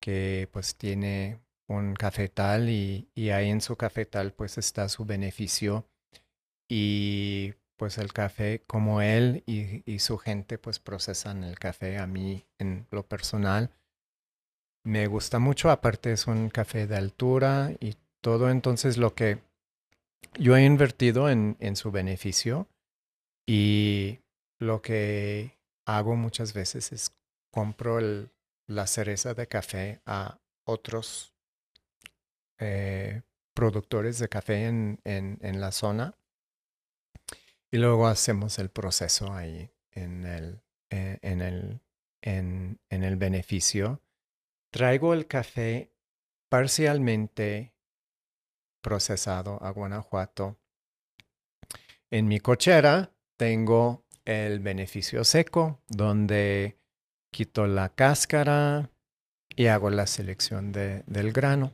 que 0.00 0.48
pues 0.52 0.76
tiene 0.76 1.40
un 1.66 1.94
cafetal 1.94 2.68
y, 2.68 3.08
y 3.14 3.30
ahí 3.30 3.50
en 3.50 3.60
su 3.60 3.76
cafetal 3.76 4.32
pues 4.32 4.58
está 4.58 4.88
su 4.88 5.04
beneficio 5.06 5.86
y 6.68 7.54
pues 7.76 7.98
el 7.98 8.12
café 8.12 8.62
como 8.66 9.00
él 9.00 9.42
y, 9.46 9.82
y, 9.90 9.98
su 10.00 10.18
gente 10.18 10.58
pues 10.58 10.78
procesan 10.78 11.42
el 11.42 11.58
café 11.58 11.98
a 11.98 12.06
mí 12.06 12.44
en 12.58 12.86
lo 12.90 13.06
personal 13.06 13.70
me 14.84 15.06
gusta 15.06 15.38
mucho 15.38 15.70
aparte 15.70 16.12
es 16.12 16.26
un 16.26 16.50
café 16.50 16.86
de 16.86 16.96
altura 16.96 17.72
y 17.80 17.96
todo 18.24 18.48
entonces 18.48 18.96
lo 18.96 19.14
que 19.14 19.42
yo 20.38 20.56
he 20.56 20.64
invertido 20.64 21.28
en, 21.28 21.58
en 21.60 21.76
su 21.76 21.90
beneficio 21.90 22.66
y 23.46 24.20
lo 24.58 24.80
que 24.80 25.58
hago 25.84 26.16
muchas 26.16 26.54
veces 26.54 26.90
es 26.92 27.14
compro 27.50 27.98
el, 27.98 28.30
la 28.66 28.86
cereza 28.86 29.34
de 29.34 29.46
café 29.46 30.00
a 30.06 30.40
otros 30.64 31.34
eh, 32.58 33.20
productores 33.52 34.18
de 34.18 34.30
café 34.30 34.68
en, 34.68 34.98
en, 35.04 35.60
la 35.60 35.70
zona 35.70 36.14
y 37.70 37.76
luego 37.76 38.06
hacemos 38.06 38.58
el 38.58 38.70
proceso 38.70 39.34
ahí 39.34 39.70
en 39.90 40.24
el, 40.24 40.62
eh, 40.88 41.18
en, 41.20 41.42
el, 41.42 41.82
en 42.22 42.78
el 42.88 43.16
beneficio. 43.16 44.00
Traigo 44.70 45.12
el 45.12 45.26
café 45.26 45.92
parcialmente 46.48 47.73
procesado 48.84 49.58
a 49.64 49.70
Guanajuato 49.70 50.56
en 52.14 52.28
mi 52.28 52.38
cochera 52.38 53.10
tengo 53.36 54.04
el 54.24 54.60
beneficio 54.60 55.24
seco, 55.24 55.80
donde 55.88 56.78
quito 57.32 57.66
la 57.66 57.88
cáscara 57.88 58.88
y 59.56 59.66
hago 59.66 59.90
la 59.90 60.06
selección 60.06 60.70
de, 60.70 61.02
del 61.08 61.32
grano. 61.32 61.72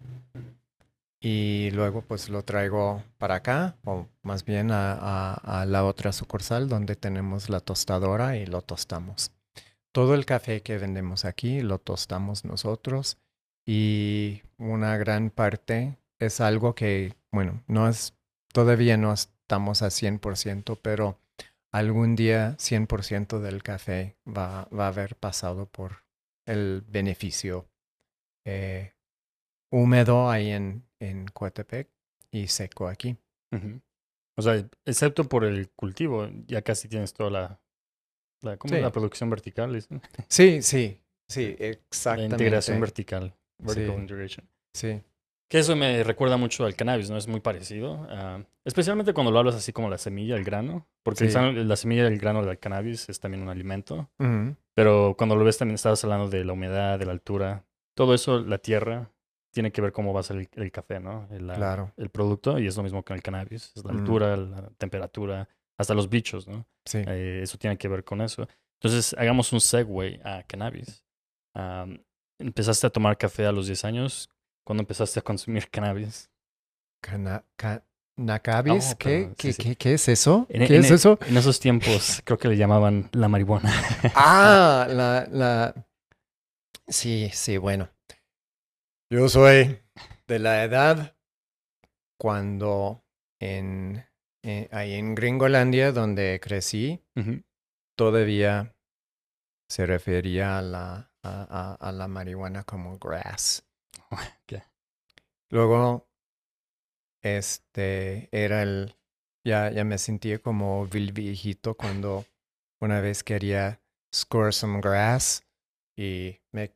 Y 1.21 1.71
luego 1.73 2.00
pues 2.00 2.31
lo 2.31 2.43
traigo 2.43 3.02
para 3.19 3.35
acá, 3.35 3.76
o 3.85 4.07
más 4.23 4.47
bien 4.47 4.71
a, 4.71 5.35
a, 5.35 5.67
la 5.67 5.85
otra 5.85 6.11
sucursal 6.11 6.71
donde 6.71 6.97
tenemos 6.97 7.50
la 7.50 7.61
tostadora 7.61 8.38
y 8.38 8.47
lo 8.47 8.62
tostamos. 8.62 9.33
Todo 9.93 10.14
el 10.14 10.25
café 10.25 10.62
que 10.62 10.79
vendemos 10.79 11.26
aquí 11.26 11.61
lo 11.61 11.76
tostamos 11.76 12.47
nosotros 12.47 13.19
y 13.67 14.40
una 14.57 14.97
gran 14.97 15.29
parte 15.29 15.99
es 16.21 16.41
algo 16.41 16.75
que, 16.75 17.17
bueno, 17.33 17.65
no 17.67 17.89
es, 17.89 18.17
todavía 18.53 18.97
no 18.97 19.12
estamos 19.12 19.83
a 19.83 19.89
100%, 19.89 20.79
pero 20.81 21.19
algún 21.73 22.15
día 22.15 22.57
100% 22.59 23.41
del 23.41 23.62
café 23.62 24.17
va, 24.27 24.67
va, 24.67 24.85
a 24.85 24.89
haber 24.89 25.17
pasado 25.17 25.67
por 25.67 26.05
el 26.47 26.85
beneficio 26.87 27.69
eh, 28.47 28.95
húmedo 29.73 30.31
ahí 30.31 30.50
en, 30.50 30.85
en 31.00 31.27
Coatepec 31.27 31.89
y 32.31 32.49
seco 32.49 32.87
aquí. 32.87 33.17
O 34.37 34.43
sea, 34.43 34.65
excepto 34.85 35.25
por 35.25 35.45
el 35.45 35.71
cultivo, 35.71 36.29
ya 36.47 36.62
casi 36.62 36.89
tienes 36.89 37.12
toda 37.12 37.31
la, 37.31 37.61
la, 38.43 38.57
¿cómo 38.57 38.77
la 38.77 38.93
producción 38.93 39.29
vertical. 39.29 39.85
Sí, 40.29 40.62
sí, 40.62 41.00
sí, 41.29 41.57
exactamente. 41.59 42.31
La 42.31 42.35
integración 42.37 42.81
vertical, 42.81 43.35
vertical 43.59 43.95
sí. 43.97 44.00
integration. 44.00 44.49
Sí. 44.73 45.03
Que 45.50 45.59
eso 45.59 45.75
me 45.75 46.04
recuerda 46.04 46.37
mucho 46.37 46.64
al 46.64 46.76
cannabis, 46.76 47.11
¿no? 47.11 47.16
Es 47.16 47.26
muy 47.26 47.40
parecido. 47.40 48.07
ah, 48.09 48.40
especialmente 48.64 49.12
cuando 49.12 49.33
lo 49.33 49.38
hablas 49.40 49.57
así 49.57 49.73
como 49.73 49.90
la 49.90 49.99
semilla, 49.99 50.37
el 50.37 50.45
grano. 50.45 50.87
Porque 51.02 51.28
Sí. 51.28 51.37
la 51.64 51.76
semilla 51.76 52.04
del 52.04 52.19
grano 52.19 52.45
del 52.45 52.59
cannabis 52.59 53.09
es 53.09 53.19
también 53.19 53.42
un 53.42 53.49
alimento. 53.49 54.09
Pero 54.75 55.14
cuando 55.19 55.35
lo 55.35 55.45
ves 55.45 55.59
también 55.59 55.75
estabas 55.75 56.02
hablando 56.04 56.28
de 56.30 56.45
la 56.45 56.52
humedad, 56.52 56.99
de 56.99 57.04
la 57.07 57.12
altura. 57.12 57.64
Todo 57.97 58.14
eso, 58.14 58.38
la 58.40 58.59
tierra, 58.59 59.11
tiene 59.52 59.73
que 59.73 59.80
ver 59.83 59.90
cómo 59.92 60.12
va 60.14 60.21
a 60.21 60.23
ser 60.23 60.37
el, 60.37 60.49
el 60.54 60.71
café, 60.71 61.00
¿no? 61.00 61.26
El, 61.33 61.49
la- 61.49 61.57
Claro. 61.57 61.92
el 61.97 62.11
producto. 62.11 62.59
Y 62.61 62.69
es 62.69 62.76
lo 62.76 62.85
mismo 62.85 63.02
con 63.02 63.16
el 63.16 63.23
cannabis. 63.23 63.73
Es 63.75 63.85
la 63.85 63.90
altura, 63.90 64.37
la 64.37 64.71
temperatura, 64.78 65.49
hasta 65.76 65.95
los 65.95 66.09
bichos, 66.09 66.47
¿no? 66.47 66.64
Sí. 66.85 67.02
Eh, 67.04 67.40
eso 67.42 67.59
tiene 67.59 67.76
que 67.76 67.88
ver 67.88 68.04
con 68.04 68.21
eso. 68.21 68.47
Entonces, 68.80 69.16
hagamos 69.19 69.52
un 69.52 69.61
segue 69.61 70.21
a 70.25 70.45
cannabis. 70.45 71.04
Am, 71.54 72.00
empezaste 72.38 72.87
a 72.87 72.90
tomar 72.90 73.19
café 73.19 73.45
a 73.47 73.52
los 73.52 73.66
10 73.66 73.85
años. 73.85 74.30
¿Cuándo 74.64 74.83
empezaste 74.83 75.19
a 75.19 75.23
consumir 75.23 75.69
cannabis? 75.71 76.31
Cana- 77.02 77.45
ca- 77.57 77.83
¿Nacabis? 78.17 78.93
Oh, 78.93 78.99
¿Qué, 78.99 79.29
sí, 79.31 79.35
qué, 79.37 79.52
sí. 79.55 79.62
qué- 79.62 79.76
qué 79.76 79.95
es 79.95 80.09
eso? 80.09 80.47
En- 80.50 80.67
¿Qué 80.67 80.76
en- 80.76 80.85
es 80.85 80.90
eso? 80.90 81.19
En 81.26 81.37
esos 81.37 81.59
tiempos 81.61 82.21
creo 82.25 82.38
que 82.38 82.49
le 82.49 82.57
llamaban 82.57 83.09
la 83.12 83.29
marihuana. 83.29 83.73
Ah, 84.14 84.87
la, 84.90 85.26
la... 85.31 85.87
Sí, 86.87 87.31
sí, 87.33 87.57
bueno. 87.57 87.88
Yo 89.11 89.29
soy 89.29 89.81
de 90.29 90.38
la 90.38 90.62
edad 90.64 91.17
cuando 92.19 93.02
en, 93.40 94.05
eh, 94.45 94.69
ahí 94.73 94.95
en 94.95 95.14
Gringolandia, 95.14 95.93
donde 95.93 96.38
crecí, 96.40 97.02
todavía 97.97 98.75
se 99.71 99.87
refería 99.87 100.59
a 100.59 100.62
la, 100.62 101.12
a, 101.23 101.43
a- 101.73 101.75
a 101.75 101.93
la 101.93 102.09
marihuana 102.09 102.64
como 102.64 102.99
grass. 102.99 103.64
Ok. 104.43 104.62
Luego, 105.50 106.07
este, 107.23 108.29
era 108.33 108.62
el, 108.62 108.97
ya, 109.45 109.71
ya 109.71 109.85
me 109.85 109.99
sentía 109.99 110.38
como 110.40 110.87
vil 110.87 111.12
viejito 111.12 111.76
cuando 111.76 112.25
una 112.81 113.00
vez 113.00 113.23
quería 113.23 113.81
score 114.14 114.52
some 114.52 114.81
grass 114.81 115.47
y 115.97 116.40
me 116.52 116.75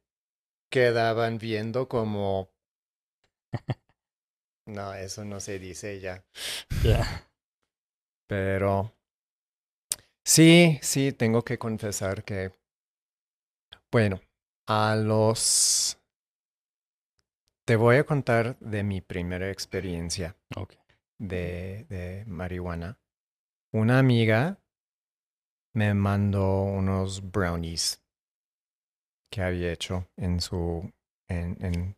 quedaban 0.71 1.38
viendo 1.38 1.88
como, 1.88 2.50
no, 4.67 4.95
eso 4.95 5.25
no 5.25 5.41
se 5.41 5.59
dice 5.59 6.00
ya. 6.00 6.25
Ya. 6.85 7.29
Pero 8.26 8.93
sí, 10.25 10.79
sí, 10.83 11.12
tengo 11.12 11.43
que 11.45 11.59
confesar 11.59 12.25
que, 12.25 12.53
bueno, 13.91 14.21
a 14.67 14.97
los... 14.97 15.99
Te 17.66 17.76
voy 17.76 17.97
a 17.97 18.04
contar 18.04 18.59
de 18.59 18.83
mi 18.83 19.00
primera 19.00 19.50
experiencia 19.50 20.37
de, 21.18 21.87
de 21.88 22.25
marihuana. 22.26 22.99
Una 23.73 23.99
amiga 23.99 24.61
me 25.73 25.94
mandó 25.94 26.62
unos 26.62 27.30
brownies 27.30 28.04
que 29.30 29.40
había 29.40 29.73
hecho 29.73 30.06
en 30.18 30.42
su, 30.42 30.92
en, 31.26 31.56
en, 31.64 31.97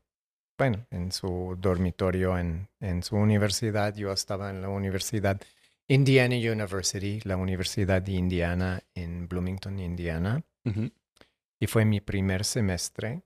bueno, 0.56 0.87
en 0.90 1.11
su 1.11 1.56
dormitorio 1.58 2.38
en, 2.38 2.68
en 2.78 3.02
su 3.02 3.16
universidad. 3.16 3.92
Yo 3.96 4.12
estaba 4.12 4.50
en 4.50 4.62
la 4.62 4.68
universidad 4.68 5.40
Indiana 5.88 6.37
University, 6.37 7.20
la 7.25 7.37
Universidad 7.37 8.02
de 8.02 8.12
Indiana 8.12 8.85
en 8.94 9.26
Bloomington, 9.26 9.80
Indiana. 9.80 10.44
Y 11.58 11.66
fue 11.66 11.85
mi 11.85 12.00
primer 12.00 12.44
semestre 12.44 13.23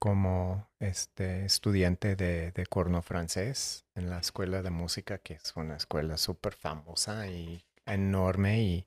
como 0.00 0.66
este 0.80 1.44
estudiante 1.44 2.16
de, 2.16 2.52
de 2.52 2.66
corno 2.66 3.02
francés 3.02 3.84
en 3.94 4.08
la 4.08 4.18
escuela 4.18 4.62
de 4.62 4.70
música, 4.70 5.18
que 5.18 5.34
es 5.34 5.54
una 5.56 5.76
escuela 5.76 6.16
súper 6.16 6.54
famosa 6.54 7.28
y 7.28 7.62
enorme 7.84 8.62
y, 8.62 8.86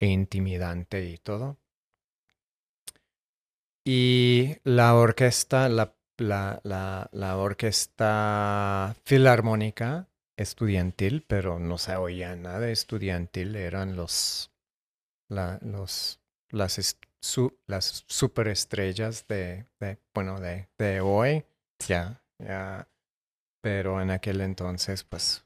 e 0.00 0.06
intimidante 0.06 1.04
y 1.04 1.18
todo. 1.18 1.58
Y 3.86 4.56
la 4.64 4.94
orquesta, 4.94 5.68
la, 5.68 5.94
la, 6.16 6.58
la, 6.64 7.10
la 7.12 7.36
orquesta 7.36 8.96
filarmónica 9.04 10.08
estudiantil, 10.38 11.22
pero 11.28 11.58
no 11.58 11.76
se 11.76 11.96
oía 11.96 12.34
nada 12.34 12.70
estudiantil, 12.70 13.54
eran 13.56 13.94
los, 13.94 14.50
los, 15.28 16.20
las, 16.48 16.98
su- 17.24 17.58
las 17.66 18.04
superestrellas 18.08 19.26
de, 19.26 19.66
de 19.80 19.98
bueno, 20.14 20.40
de, 20.40 20.68
de 20.78 21.00
hoy, 21.00 21.44
ya, 21.86 22.22
ya, 22.38 22.88
pero 23.62 24.00
en 24.02 24.10
aquel 24.10 24.40
entonces, 24.42 25.04
pues, 25.04 25.44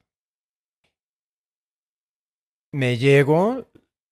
me 2.73 2.97
llegó, 2.97 3.67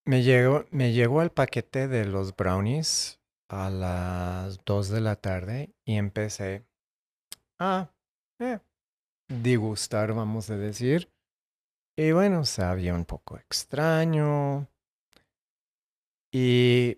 me 0.05 0.23
llegó, 0.23 0.65
me 0.71 0.93
llegó 0.93 1.21
el 1.21 1.31
paquete 1.31 1.87
de 1.87 2.05
los 2.05 2.35
brownies 2.35 3.19
a 3.49 3.69
las 3.69 4.63
2 4.65 4.89
de 4.89 5.01
la 5.01 5.15
tarde 5.15 5.73
y 5.85 5.95
empecé 5.95 6.65
a 7.59 7.91
eh, 8.39 8.59
vamos 10.15 10.49
a 10.49 10.57
decir. 10.57 11.09
Y 11.97 12.11
bueno, 12.11 12.45
sabía 12.45 12.93
un 12.93 13.05
poco 13.05 13.37
extraño. 13.37 14.67
Y 16.31 16.97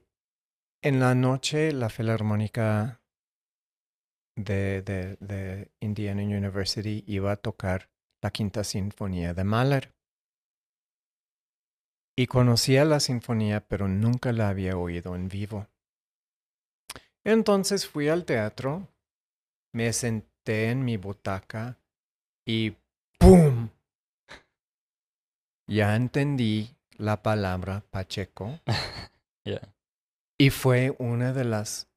en 0.81 0.99
la 0.99 1.15
noche 1.15 1.71
la 1.71 1.89
Filarmónica 1.89 3.01
de, 4.35 4.81
de, 4.81 5.71
Indiana 5.81 6.23
University 6.23 7.03
iba 7.07 7.31
a 7.33 7.35
tocar 7.35 7.89
la 8.21 8.31
Quinta 8.31 8.63
Sinfonía 8.63 9.33
de 9.33 9.43
Mahler. 9.43 9.93
Y 12.17 12.27
conocía 12.27 12.83
la 12.83 12.99
sinfonía, 12.99 13.65
pero 13.65 13.87
nunca 13.87 14.33
la 14.33 14.49
había 14.49 14.77
oído 14.77 15.15
en 15.15 15.29
vivo. 15.29 15.67
Entonces 17.23 17.87
fui 17.87 18.09
al 18.09 18.25
teatro, 18.25 18.87
me 19.73 19.93
senté 19.93 20.69
en 20.69 20.83
mi 20.83 20.97
butaca 20.97 21.77
y 22.45 22.75
¡pum! 23.17 23.69
Ya 25.67 25.95
entendí 25.95 26.75
la 26.97 27.21
palabra 27.21 27.83
Pacheco 27.91 28.59
Ya. 29.45 29.61
Y 30.39 30.49
fue 30.49 30.95
una 30.97 31.33
de 31.33 31.43
las 31.45 31.87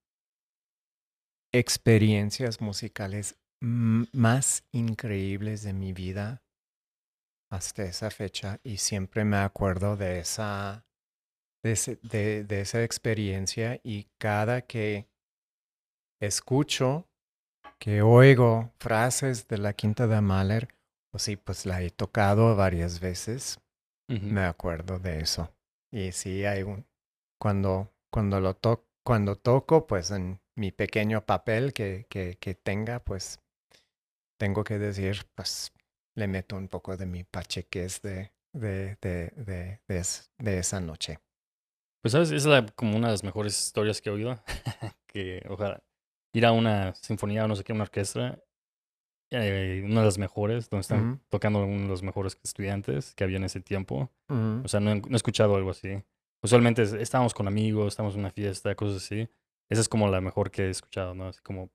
experiencias 1.52 2.60
musicales 2.60 3.38
más 3.60 4.64
increíbles 4.72 5.62
de 5.62 5.72
mi 5.72 5.92
vida 5.92 6.42
hasta 7.50 7.84
esa 7.84 8.10
fecha 8.10 8.58
y 8.64 8.78
siempre 8.78 9.24
me 9.24 9.36
acuerdo 9.36 9.96
de 9.96 10.18
esa 10.20 10.84
de, 11.62 11.72
ese- 11.72 12.00
de- 12.02 12.44
de 12.44 12.60
esa 12.62 12.82
experiencia 12.84 13.80
y 13.84 14.08
cada 14.18 14.62
que 14.62 15.08
escucho 16.20 17.08
que 17.78 18.02
oigo 18.02 18.72
frases 18.78 19.48
de 19.48 19.58
la 19.58 19.72
Quinta 19.74 20.06
de 20.06 20.20
Mahler, 20.20 20.68
pues 21.10 21.24
sí, 21.24 21.36
pues 21.36 21.66
la 21.66 21.82
he 21.82 21.90
tocado 21.90 22.56
varias 22.56 23.00
veces, 23.00 23.60
me 24.08 24.42
acuerdo 24.42 24.98
de 24.98 25.20
eso. 25.20 25.54
Y 25.92 26.12
sí, 26.12 26.44
hay 26.44 26.62
un, 26.62 26.86
cuando, 27.40 27.92
cuando 28.12 28.40
lo 28.40 28.54
to 28.54 28.86
cuando 29.04 29.34
toco, 29.36 29.86
pues 29.88 30.12
en 30.12 30.40
mi 30.54 30.70
pequeño 30.70 31.26
papel 31.26 31.72
que, 31.72 32.06
que, 32.08 32.36
que 32.38 32.54
tenga, 32.54 33.00
pues 33.02 33.40
tengo 34.38 34.62
que 34.62 34.78
decir, 34.78 35.26
pues 35.34 35.72
le 36.14 36.28
meto 36.28 36.56
un 36.56 36.68
poco 36.68 36.96
de 36.96 37.06
mi 37.06 37.24
pacheques 37.24 38.00
de, 38.02 38.32
de, 38.52 38.96
de, 39.00 39.32
de, 39.36 39.80
de, 39.88 39.98
es- 39.98 40.30
de 40.38 40.58
esa 40.58 40.80
noche. 40.80 41.18
Pues, 42.02 42.12
¿sabes? 42.12 42.30
Es 42.30 42.44
la- 42.44 42.66
como 42.76 42.96
una 42.96 43.08
de 43.08 43.14
las 43.14 43.24
mejores 43.24 43.58
historias 43.60 44.00
que 44.00 44.10
he 44.10 44.12
oído. 44.12 44.40
que, 45.06 45.44
ojalá, 45.48 45.82
ir 46.32 46.46
a 46.46 46.52
una 46.52 46.94
sinfonía 46.94 47.44
o 47.44 47.48
no 47.48 47.56
sé 47.56 47.64
qué, 47.64 47.72
una 47.72 47.82
orquesta, 47.84 48.38
eh, 49.30 49.82
una 49.84 50.00
de 50.00 50.06
las 50.06 50.18
mejores, 50.18 50.68
donde 50.70 50.82
están 50.82 51.12
Ujú. 51.12 51.20
tocando 51.28 51.64
uno 51.64 51.82
de 51.82 51.88
los 51.88 52.02
mejores 52.02 52.38
estudiantes 52.44 53.14
que 53.14 53.24
había 53.24 53.38
en 53.38 53.44
ese 53.44 53.60
tiempo. 53.60 54.10
O 54.28 54.68
sea, 54.68 54.80
no 54.80 54.90
he, 54.92 55.00
no 55.00 55.12
he 55.12 55.16
escuchado 55.16 55.56
algo 55.56 55.70
así. 55.70 56.02
Usualmente 56.42 56.82
es- 56.82 56.92
estábamos 56.92 57.34
con 57.34 57.46
amigos, 57.46 57.88
estamos 57.92 58.14
en 58.14 58.20
una 58.20 58.30
fiesta, 58.30 58.74
cosas 58.74 59.02
así. 59.04 59.28
Esa 59.68 59.80
es 59.80 59.88
como 59.88 60.08
la 60.08 60.20
mejor 60.20 60.50
que 60.50 60.66
he 60.66 60.70
escuchado, 60.70 61.14
¿no? 61.14 61.28
Así 61.28 61.40
como 61.42 61.70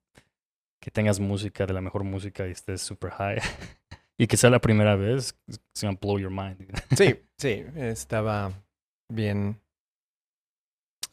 que 0.80 0.91
tengas 0.91 1.19
música, 1.19 1.65
de 1.65 1.73
la 1.73 1.82
mejor 1.82 2.03
música 2.03 2.47
y 2.47 2.51
estés 2.51 2.82
super 2.82 3.12
high. 3.12 3.38
y 4.17 4.27
que 4.27 4.38
sea 4.38 4.49
la 4.49 4.60
primera 4.60 4.95
vez, 4.95 5.36
it's 5.47 5.82
gonna 5.82 5.97
blow 5.99 6.19
your 6.19 6.32
mind. 6.32 6.69
Sí, 6.95 7.15
sí, 7.38 7.65
estaba 7.75 8.51
bien, 9.10 9.60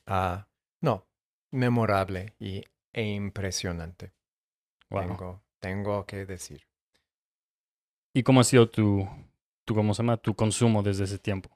ah, 0.07 0.47
no, 0.83 1.07
memorable 1.53 2.35
y, 2.39 2.63
e 2.93 3.03
impresionante. 3.15 4.13
Wow. 4.91 5.01
Tengo, 5.03 5.43
tengo 5.61 6.07
que 6.07 6.27
decir. 6.27 6.63
¿Y 8.13 8.23
cómo 8.23 8.41
ha 8.41 8.45
sido 8.45 8.69
tu, 8.69 9.09
tu, 9.65 9.75
cómo 9.75 9.95
se 9.95 10.03
llama? 10.03 10.17
Tu 10.17 10.35
consumo 10.35 10.83
desde 10.83 11.05
ese 11.05 11.19
tiempo? 11.19 11.51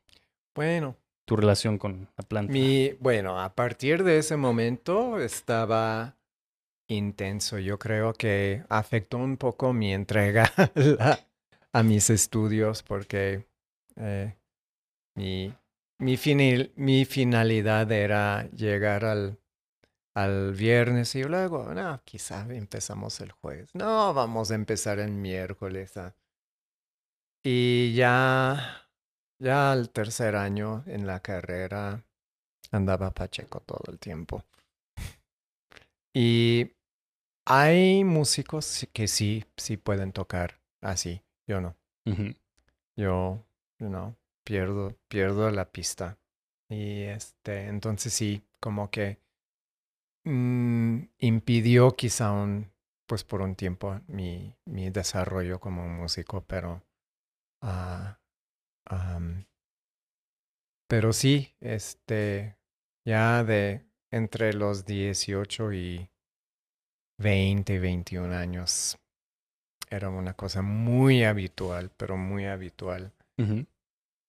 Bueno, 0.54 0.96
Tu 1.28 1.36
relación 1.36 1.76
con 1.76 2.08
la 2.16 2.24
planta. 2.24 2.52
bueno, 3.00 3.38
a 3.38 3.54
partir 3.54 4.02
de 4.02 4.16
ese 4.18 4.36
momento 4.38 5.20
estaba 5.20 6.16
intenso. 6.88 7.58
Yo 7.58 7.78
creo 7.78 8.14
que 8.14 8.64
afectó 8.70 9.18
un 9.18 9.36
poco 9.36 9.74
mi 9.74 9.92
entrega 9.92 10.50
a 11.72 11.82
mis 11.82 12.08
estudios 12.08 12.82
porque 12.82 13.46
eh, 13.96 14.34
mi, 15.14 15.54
mi, 15.98 16.16
finil- 16.16 16.72
mi 16.76 17.04
finalidad 17.04 17.92
era 17.92 18.48
llegar 18.52 19.04
al, 19.04 19.38
al 20.14 20.54
viernes 20.54 21.14
y 21.14 21.24
luego, 21.24 21.74
no, 21.74 22.00
quizá 22.06 22.46
empezamos 22.48 23.20
el 23.20 23.32
jueves. 23.32 23.68
No, 23.74 24.14
vamos 24.14 24.50
a 24.50 24.54
empezar 24.54 24.98
el 24.98 25.10
miércoles. 25.12 25.94
ah. 25.98 26.14
Y 27.44 27.92
ya, 27.94 28.87
ya 29.38 29.72
al 29.72 29.90
tercer 29.90 30.36
año 30.36 30.84
en 30.86 31.06
la 31.06 31.20
carrera 31.20 32.04
andaba 32.70 33.12
Pacheco 33.12 33.60
todo 33.60 33.84
el 33.92 33.98
tiempo. 33.98 34.44
Y 36.12 36.72
hay 37.46 38.04
músicos 38.04 38.88
que 38.92 39.08
sí, 39.08 39.44
sí 39.56 39.76
pueden 39.76 40.12
tocar 40.12 40.60
así. 40.80 41.22
Yo 41.46 41.60
no. 41.60 41.76
Yo, 42.96 43.44
you 43.78 43.88
know, 43.88 44.16
pierdo, 44.44 44.96
pierdo 45.08 45.50
la 45.50 45.70
pista. 45.70 46.18
Y 46.68 47.02
este, 47.02 47.66
entonces 47.66 48.12
sí, 48.12 48.42
como 48.60 48.90
que 48.90 49.18
mm, 50.24 51.00
impidió 51.18 51.92
quizá 51.96 52.32
un, 52.32 52.70
pues 53.06 53.24
por 53.24 53.40
un 53.42 53.54
tiempo 53.56 54.00
mi, 54.06 54.54
mi 54.64 54.90
desarrollo 54.90 55.60
como 55.60 55.88
músico, 55.88 56.44
pero, 56.46 56.82
ah, 57.62 58.17
pero 60.86 61.12
sí, 61.12 61.54
este, 61.60 62.56
ya 63.04 63.44
de 63.44 63.86
entre 64.10 64.52
los 64.54 64.84
18 64.84 65.72
y 65.72 66.10
20, 67.18 67.78
21 67.78 68.32
años, 68.32 68.98
era 69.90 70.10
una 70.10 70.34
cosa 70.34 70.62
muy 70.62 71.24
habitual, 71.24 71.90
pero 71.96 72.16
muy 72.16 72.46
habitual. 72.46 73.12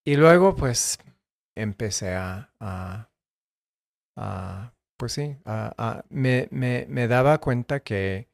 Y 0.05 0.17
luego, 0.17 0.55
pues, 0.57 0.97
empecé 1.55 2.13
a, 2.13 2.53
a, 2.59 3.09
a- 4.17 4.73
pues 4.97 5.13
sí, 5.13 5.37
a, 5.45 5.73
a- 5.77 6.05
me, 6.09 6.47
me, 6.51 6.85
me 6.89 7.07
daba 7.07 7.39
cuenta 7.39 7.79
que 7.81 8.29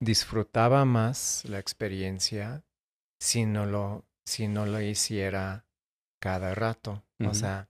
disfrutaba 0.00 0.84
más 0.84 1.44
la 1.44 1.58
experiencia 1.60 2.64
si 3.20 3.46
no 3.46 3.66
lo, 3.66 4.07
si 4.28 4.46
no 4.46 4.66
lo 4.66 4.80
hiciera 4.80 5.64
cada 6.20 6.54
rato. 6.54 7.02
O 7.26 7.34
sea, 7.34 7.68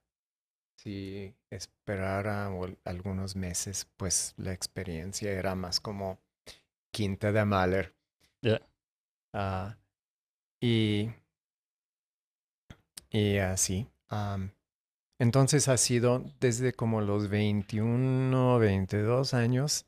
si 0.76 1.34
esperara 1.50 2.50
algunos 2.84 3.36
meses, 3.36 3.88
pues 3.96 4.34
la 4.36 4.52
experiencia 4.52 5.30
era 5.30 5.54
más 5.54 5.80
como 5.80 6.18
Quinta 6.90 7.32
de 7.32 7.44
Mahler. 7.44 7.94
Ah, 9.32 9.76
y, 10.60 11.10
y 13.10 13.36
así. 13.38 13.86
entonces 15.18 15.68
ha 15.68 15.76
sido 15.76 16.24
desde 16.40 16.72
como 16.72 17.00
los 17.00 17.28
21, 17.28 18.58
22 18.58 19.32
años 19.32 19.86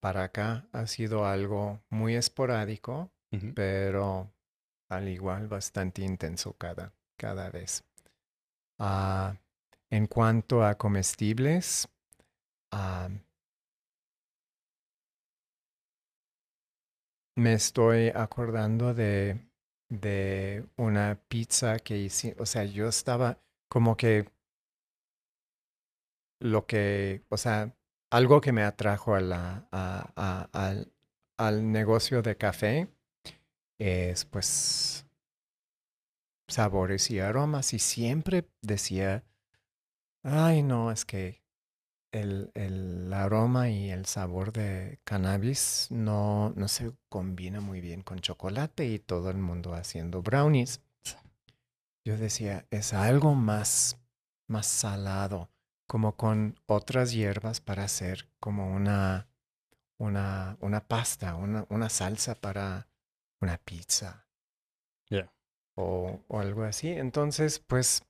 para 0.00 0.24
acá, 0.24 0.68
ha 0.72 0.86
sido 0.86 1.26
algo 1.26 1.80
muy 1.90 2.14
esporádico, 2.14 3.10
pero 3.54 4.30
al 4.90 5.08
igual 5.08 5.48
bastante 5.48 6.02
intenso 6.02 6.54
cada, 6.54 6.92
cada 7.16 7.48
vez. 7.50 7.84
Ah, 8.78 9.36
en 9.88 10.06
cuanto 10.06 10.64
a 10.64 10.76
comestibles, 10.76 11.88
am, 12.72 13.22
me 17.36 17.54
estoy 17.54 18.08
acordando 18.14 18.94
de, 18.94 19.46
una 20.76 21.20
pizza 21.28 21.78
que 21.78 21.98
hice, 21.98 22.36
o 22.38 22.46
sea, 22.46 22.64
yo 22.64 22.88
estaba 22.88 23.38
como 23.68 23.96
que 23.96 24.28
lo 26.40 26.66
que, 26.66 27.24
o 27.28 27.36
sea, 27.36 27.76
algo 28.10 28.40
que 28.40 28.52
me 28.52 28.62
atrajo 28.62 29.14
a 29.14 29.20
la, 29.20 29.68
al, 30.52 30.92
al 31.38 31.72
negocio 31.72 32.22
de 32.22 32.36
café 32.36 32.88
es 33.80 34.26
pues 34.26 35.06
sabores 36.48 37.10
y 37.10 37.18
aromas 37.18 37.72
y 37.72 37.78
siempre 37.78 38.46
decía, 38.60 39.24
ay 40.22 40.62
no, 40.62 40.92
es 40.92 41.04
que 41.04 41.42
el, 42.12 42.50
el 42.54 43.12
aroma 43.12 43.70
y 43.70 43.90
el 43.90 44.04
sabor 44.04 44.52
de 44.52 45.00
cannabis 45.04 45.88
no, 45.90 46.52
no 46.56 46.68
se 46.68 46.92
combina 47.08 47.60
muy 47.60 47.80
bien 47.80 48.02
con 48.02 48.20
chocolate 48.20 48.86
y 48.86 48.98
todo 48.98 49.30
el 49.30 49.38
mundo 49.38 49.74
haciendo 49.74 50.20
brownies. 50.22 50.82
Yo 52.04 52.18
decía, 52.18 52.66
es 52.70 52.92
algo 52.92 53.34
más, 53.34 53.98
más 54.46 54.66
salado, 54.66 55.50
como 55.86 56.16
con 56.16 56.58
otras 56.66 57.12
hierbas 57.12 57.60
para 57.60 57.84
hacer 57.84 58.28
como 58.40 58.74
una, 58.74 59.28
una, 59.98 60.56
una 60.60 60.80
pasta, 60.86 61.34
una, 61.36 61.66
una 61.68 61.88
salsa 61.88 62.34
para 62.34 62.89
una 63.40 63.58
pizza. 63.58 64.26
Ya. 65.08 65.32
O, 65.76 66.20
o 66.28 66.40
algo 66.40 66.64
así. 66.64 66.88
Entonces, 66.88 67.58
pues, 67.58 68.02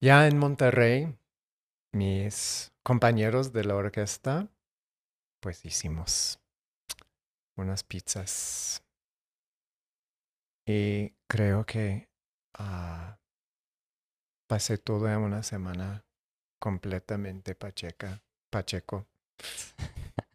ya 0.00 0.26
en 0.26 0.38
Monterrey, 0.38 1.18
mis 1.92 2.72
compañeros 2.82 3.52
de 3.52 3.64
la 3.64 3.74
orquesta, 3.76 4.48
pues 5.40 5.64
hicimos 5.64 6.40
unas 7.56 7.82
pizzas. 7.82 8.82
Y 10.66 11.14
creo 11.28 11.64
que 11.64 12.08
ah, 12.54 13.18
pasé 14.48 14.78
toda 14.78 15.18
una 15.18 15.42
semana 15.42 16.04
completamente 16.58 17.54
pacheca, 17.54 18.22
pacheco. 18.50 19.06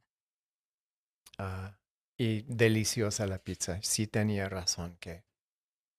Ah, 1.38 1.81
y 2.22 2.44
deliciosa 2.44 3.26
la 3.26 3.40
pizza. 3.40 3.80
Sí 3.82 4.06
tenía 4.08 4.48
razón 4.48 4.96
que 5.00 5.24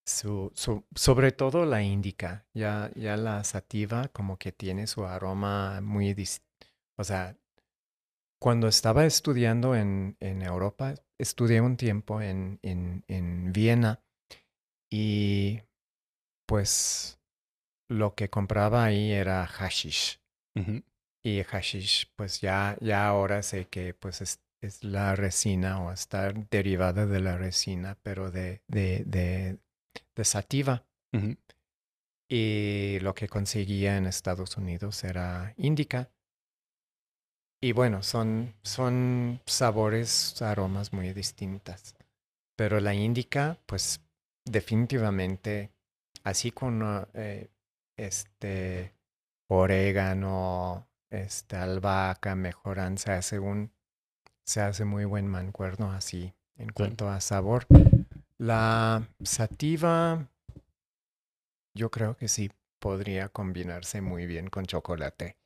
su, 0.06 0.52
su- 0.54 0.84
sobre 0.94 1.32
todo 1.32 1.66
la 1.66 1.82
índica, 1.82 2.46
ya, 2.54 2.90
ya 2.94 3.16
la 3.16 3.42
sativa 3.44 4.08
como 4.08 4.38
que 4.38 4.52
tiene 4.52 4.86
su 4.86 5.04
aroma 5.04 5.80
muy 5.80 6.14
dis- 6.14 6.42
o 6.96 7.04
sea, 7.04 7.36
cuando 8.40 8.68
estaba 8.68 9.04
estudiando 9.04 9.74
en, 9.76 10.16
en 10.20 10.42
Europa, 10.42 10.94
estudié 11.18 11.60
un 11.60 11.76
tiempo 11.76 12.20
en, 12.20 12.58
en, 12.62 13.04
en 13.08 13.52
Viena 13.52 14.00
y 14.90 15.60
pues 16.46 17.20
lo 17.88 18.14
que 18.14 18.30
compraba 18.30 18.84
ahí 18.84 19.12
era 19.12 19.46
hashish. 19.46 20.20
Y 21.24 21.42
hashish, 21.44 22.12
pues 22.16 22.40
ya, 22.40 22.76
ya 22.80 23.06
ahora 23.06 23.42
sé 23.42 23.68
que 23.68 23.94
pues 23.94 24.20
es, 24.20 24.40
es 24.62 24.84
la 24.84 25.16
resina 25.16 25.82
o 25.82 25.92
está 25.92 26.32
derivada 26.32 27.04
de 27.04 27.20
la 27.20 27.36
resina, 27.36 27.98
pero 28.02 28.30
de, 28.30 28.62
de, 28.68 29.02
de, 29.04 29.58
de 30.14 30.24
sativa. 30.24 30.86
Y 32.30 32.98
lo 33.00 33.14
que 33.14 33.28
conseguía 33.28 33.98
en 33.98 34.06
Estados 34.06 34.56
Unidos 34.56 35.04
era 35.04 35.52
índica. 35.56 36.10
Y 37.60 37.72
bueno, 37.72 38.02
son, 38.02 38.54
son 38.62 39.42
sabores, 39.44 40.40
aromas 40.40 40.92
muy 40.92 41.12
distintas. 41.12 41.94
Pero 42.56 42.80
la 42.80 42.94
índica, 42.94 43.58
pues 43.66 44.00
definitivamente, 44.44 45.72
así 46.24 46.52
con 46.52 46.82
uh, 46.82 47.06
eh, 47.14 47.50
este 47.96 48.94
orégano, 49.48 50.88
este 51.10 51.56
albahaca, 51.56 52.34
mejoran, 52.34 52.96
se 52.96 53.12
hace 53.12 53.38
un, 53.38 53.72
se 54.44 54.60
hace 54.60 54.84
muy 54.84 55.04
buen 55.04 55.26
mancuerno 55.28 55.92
así 55.92 56.32
en 56.56 56.70
cuanto 56.70 57.08
a 57.08 57.20
sabor. 57.20 57.66
La 58.38 59.06
sativa, 59.22 60.28
yo 61.74 61.90
creo 61.90 62.16
que 62.16 62.28
sí 62.28 62.50
podría 62.78 63.28
combinarse 63.28 64.00
muy 64.00 64.26
bien 64.26 64.48
con 64.48 64.66
chocolate. 64.66 65.36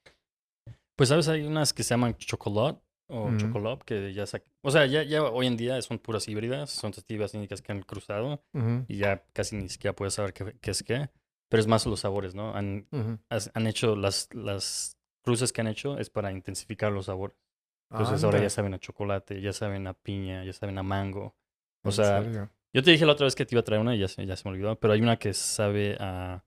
Pues, 0.97 1.11
¿sabes? 1.11 1.29
Hay 1.29 1.43
unas 1.43 1.73
que 1.75 1.83
se 1.83 1.91
llaman 1.91 2.17
chocolate 2.17 2.81
o 3.09 3.29
chocolate 3.39 3.83
que 3.85 4.15
ya 4.15 4.27
sa- 4.27 4.41
O 4.63 4.71
sea, 4.71 4.87
ya, 4.87 5.03
ya 5.03 5.23
hoy 5.23 5.47
en 5.47 5.57
día 5.57 5.81
son 5.83 5.99
puras 5.99 6.27
híbridas, 6.27 6.71
son 6.71 6.93
sativas 6.95 7.35
índicas 7.35 7.61
que 7.63 7.73
han 7.73 7.83
cruzado 7.83 8.43
y 8.89 8.97
ya 8.99 9.23
casi 9.33 9.57
ni 9.57 9.69
siquiera 9.69 9.95
puedes 9.95 10.15
saber 10.15 10.33
qué, 10.33 10.57
qué 10.61 10.71
es 10.71 10.83
qué. 10.83 11.11
Pero 11.49 11.61
es 11.61 11.67
más 11.67 11.87
los 11.87 12.01
sabores, 12.01 12.35
¿no? 12.35 12.55
Han, 12.57 12.89
has- 13.29 13.51
han 13.55 13.67
hecho 13.67 13.95
las, 13.95 14.29
las 14.35 14.97
cruces 15.23 15.53
que 15.53 15.61
han 15.61 15.69
hecho 15.69 15.99
es 15.99 16.09
para 16.11 16.33
intensificar 16.33 16.91
los 16.91 17.07
sabores. 17.07 17.37
Entonces 17.91 18.23
ahora 18.25 18.39
Anda, 18.39 18.47
ya 18.47 18.51
saben 18.51 18.75
a 18.75 18.79
chocolate, 18.79 19.41
ya 19.41 19.53
saben 19.53 19.87
a 19.87 19.95
piña, 19.95 20.45
ya 20.45 20.53
saben 20.53 20.77
a 20.79 20.83
mango. 20.83 21.35
O 21.85 21.89
¿en 21.89 21.93
sea, 21.93 22.23
serio? 22.23 22.51
Yo 22.73 22.83
te 22.83 22.91
dije 22.91 23.07
la 23.07 23.13
otra 23.13 23.25
vez 23.25 23.35
que 23.35 23.47
te 23.47 23.55
iba 23.55 23.61
a 23.61 23.65
traer 23.65 23.81
una 23.81 23.95
y 23.95 24.01
ya 24.01 24.09
se, 24.09 24.27
ya 24.27 24.37
se 24.37 24.47
me 24.49 24.53
olvidó, 24.55 24.79
pero 24.79 24.93
hay 24.93 25.01
una 25.01 25.19
que 25.19 25.33
sabe 25.33 25.97
a... 26.01 26.45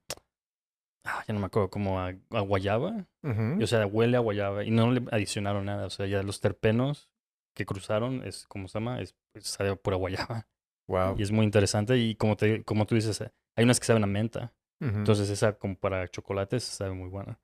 ah, 1.04 1.24
ya 1.26 1.34
no 1.34 1.40
me 1.40 1.46
acuerdo, 1.46 1.70
como 1.70 1.98
a, 2.00 2.08
a 2.30 2.40
guayaba. 2.40 3.06
Ujú. 3.22 3.56
Y, 3.58 3.62
o 3.62 3.66
sea, 3.66 3.86
huele 3.86 4.16
a 4.16 4.20
guayaba 4.20 4.64
y 4.64 4.70
no 4.70 4.90
le 4.92 5.02
adicionaron 5.10 5.64
nada. 5.64 5.86
O 5.86 5.90
sea, 5.90 6.06
ya 6.06 6.22
los 6.22 6.40
terpenos 6.40 7.08
que 7.56 7.66
cruzaron, 7.66 8.22
es 8.24 8.46
como 8.46 8.68
se 8.68 8.78
llama, 8.78 9.00
es, 9.00 9.16
es- 9.34 9.46
sabe 9.46 9.70
a 9.70 9.76
pura 9.76 9.96
guayaba. 9.96 10.46
Wow. 10.88 11.16
Y 11.18 11.22
es 11.22 11.30
muy 11.30 11.44
interesante. 11.44 11.96
Y 11.98 12.16
como, 12.16 12.36
te, 12.36 12.64
como 12.64 12.84
tú 12.86 12.96
dices, 12.96 13.20
eh, 13.20 13.32
hay 13.56 13.64
unas 13.64 13.78
que 13.80 13.86
saben 13.86 14.02
a 14.04 14.08
menta. 14.08 14.52
Ujú. 14.80 14.98
Entonces 14.98 15.30
esa 15.30 15.52
como 15.54 15.76
para 15.76 16.08
chocolates 16.08 16.64
sabe 16.64 16.92
muy 16.92 17.08
buena. 17.08 17.38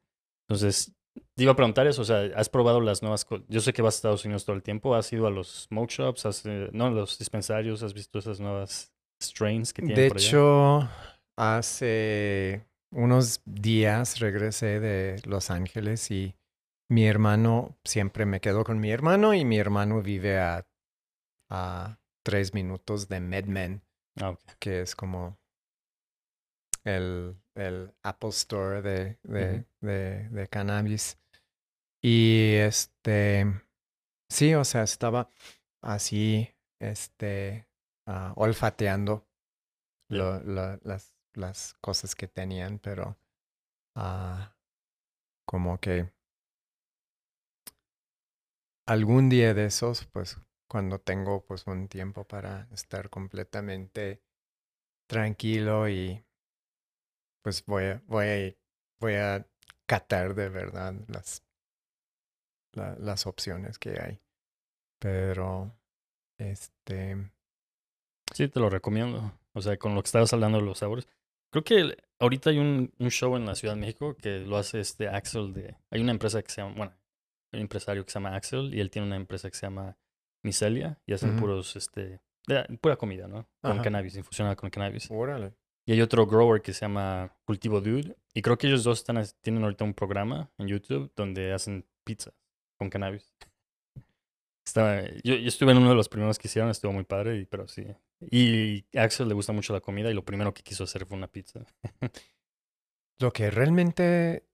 Entonces, 0.49 0.96
te 1.35 1.43
iba 1.43 1.53
a 1.53 1.57
preguntar 1.57 1.87
eso, 1.87 2.03
o 2.03 2.05
sea, 2.05 2.23
¿has 2.37 2.49
probado 2.49 2.81
las 2.81 3.03
nuevas? 3.03 3.27
Yo 3.49 3.61
sé 3.61 3.73
que 3.73 3.83
vas 3.83 3.95
a 3.95 3.99
Estados 3.99 4.25
Unidos 4.25 4.45
todo 4.45 4.57
el 4.57 4.63
tiempo, 4.63 4.95
¿has 4.95 5.13
ido 5.13 5.27
a 5.27 5.31
los 5.31 5.67
smoke 5.69 5.91
shops? 5.91 6.27
Has, 6.27 6.47
eh, 6.47 6.69
no, 6.73 6.91
los 6.91 7.19
dispensarios, 7.19 7.83
¿has 7.83 7.95
visto 7.95 8.19
esas 8.19 8.41
nuevas 8.41 8.93
strains 9.23 9.73
que 9.73 9.83
tienen 9.83 9.97
De 9.97 10.09
por 10.09 10.17
allá? 10.19 10.29
hecho, 10.29 10.89
hace 11.37 12.67
unos 12.91 13.43
días 13.45 14.21
regresé 14.21 14.81
de 14.81 15.21
Los 15.27 15.51
Ángeles 15.51 16.11
y 16.11 16.35
mi 16.89 17.07
hermano, 17.07 17.77
siempre 17.85 18.27
me 18.27 18.41
quedo 18.41 18.65
con 18.65 18.79
mi 18.79 18.91
hermano 18.91 19.35
y 19.35 19.45
mi 19.45 19.59
hermano 19.59 20.03
vive 20.03 20.39
a, 20.39 20.67
a 21.51 21.99
tres 22.25 22.55
minutos 22.55 23.09
de 23.09 23.21
MedMen, 23.21 23.83
Ah, 24.21 24.31
ok. 24.31 24.41
que 24.59 24.81
es 24.83 24.95
como 24.95 25.39
el, 26.85 27.37
el 27.57 27.93
Apple 28.03 28.31
Store 28.31 28.83
de, 28.83 29.19
de, 29.25 29.67
de, 29.81 30.29
de 30.31 30.49
cannabis. 30.49 31.19
Y 32.03 32.55
este, 32.57 33.47
sí, 34.31 34.55
o 34.55 34.65
sea, 34.65 34.83
estaba 34.85 35.31
así, 35.83 36.51
este, 36.81 37.69
ah, 38.07 38.33
olfateando 38.37 39.29
Ya. 40.11 40.19
lo- 40.19 40.41
lo- 40.43 40.79
las, 40.85 41.15
las 41.35 41.75
cosas 41.81 42.15
que 42.15 42.29
tenían, 42.29 42.79
pero 42.81 43.19
ah, 43.97 44.57
como 45.47 45.79
que 45.81 46.13
algún 48.87 49.29
día 49.29 49.55
de 49.55 49.67
esos, 49.67 50.07
pues 50.07 50.39
cuando 50.69 50.99
tengo 51.01 51.45
pues 51.45 51.67
un 51.67 51.89
tiempo 51.89 52.25
para 52.27 52.69
estar 52.73 53.11
completamente 53.11 54.23
tranquilo 55.09 55.89
y 55.91 56.26
pues 57.47 57.65
voy 57.65 57.85
a, 57.85 58.03
voy 58.09 58.25
a, 58.27 58.55
voy 58.99 59.15
a 59.15 59.47
catar 59.87 60.35
de 60.35 60.49
verdad 60.49 60.95
las, 61.07 61.45
la- 62.73 62.97
las 62.99 63.25
opciones 63.29 63.79
que 63.79 64.01
hay. 64.01 64.21
Pero, 64.99 65.71
este, 66.39 67.31
Sí, 68.35 68.49
te 68.49 68.59
lo 68.59 68.69
recomiendo. 68.69 69.33
O 69.53 69.61
sea, 69.63 69.77
con 69.77 69.95
lo 69.95 70.03
que 70.03 70.07
estabas 70.07 70.33
hablando 70.33 70.59
de 70.59 70.65
los 70.65 70.79
sabores. 70.79 71.07
Creo 71.53 71.63
que 71.63 71.97
ahorita 72.19 72.51
hay 72.51 72.59
un, 72.59 72.93
un 72.99 73.11
show 73.13 73.37
en 73.37 73.47
la 73.47 73.55
Ciudad 73.55 73.75
de 73.75 73.81
México 73.81 74.17
que 74.17 74.41
lo 74.41 74.57
hace 74.57 74.81
este 74.81 75.07
Axel 75.09 75.53
de... 75.55 75.77
Hay 75.93 76.01
una 76.01 76.11
empresa 76.11 76.43
que 76.43 76.51
se 76.51 76.63
llama... 76.63 76.75
Bueno, 76.77 76.93
hay 77.53 77.59
un 77.59 77.63
empresario 77.63 78.05
que 78.05 78.11
se 78.11 78.19
llama 78.19 78.35
Axel 78.35 78.75
y 78.75 78.81
él 78.81 78.91
tiene 78.91 79.07
una 79.07 79.15
empresa 79.15 79.49
que 79.49 79.57
se 79.57 79.67
llama 79.67 79.97
Micelia 80.43 81.01
y 81.07 81.13
hacen 81.13 81.37
puros, 81.37 81.77
este... 81.77 82.21
de- 82.49 82.79
pura 82.81 82.97
comida, 82.97 83.29
¿no? 83.29 83.49
Con 83.63 83.71
Ajá. 83.75 83.83
cannabis, 83.83 84.17
infusionada 84.17 84.57
con 84.57 84.69
cannabis. 84.69 85.09
órale. 85.13 85.55
Y 85.87 85.93
hay 85.93 86.01
otro 86.01 86.27
grower 86.27 86.63
que 86.63 86.73
se 86.73 86.81
llama 86.81 87.33
Cultivo 87.45 87.81
Dude. 87.81 88.17
Y 88.35 88.43
creo 88.43 88.59
que 88.59 88.67
ellos 88.67 88.83
dos 88.83 89.05
tienen 89.41 89.63
ahorita 89.63 89.85
un 89.85 89.95
programa 89.95 90.51
en 90.59 90.67
YouTube 90.67 91.13
donde 91.15 91.53
hacen 91.53 91.87
pizza 92.05 92.33
con 92.77 92.91
cannabis. 92.91 93.33
Estaba, 94.67 95.03
yo, 95.23 95.37
yo 95.37 95.47
estuve 95.47 95.71
en 95.71 95.79
uno 95.79 95.91
de 95.91 95.95
los 95.95 96.09
primeros 96.09 96.39
que 96.39 96.49
hicieron, 96.49 96.71
estuvo 96.71 96.93
muy 96.93 97.05
padre, 97.05 97.47
pero 97.49 97.69
sí. 97.69 97.87
Y 98.21 98.85
a 98.99 99.05
Axel 99.05 99.29
le 99.29 99.35
gusta 99.35 99.53
mucho 99.53 99.73
la 99.73 99.81
comida 99.81 100.11
y 100.11 100.15
lo 100.15 100.25
primero 100.25 100.53
que 100.53 100.65
quiso 100.65 100.85
hacer 100.85 101.07
fue 101.07 101.17
una 101.17 101.29
pizza. 101.29 101.65
Lo 103.19 103.33
que 103.33 103.51
realmente 103.51 104.47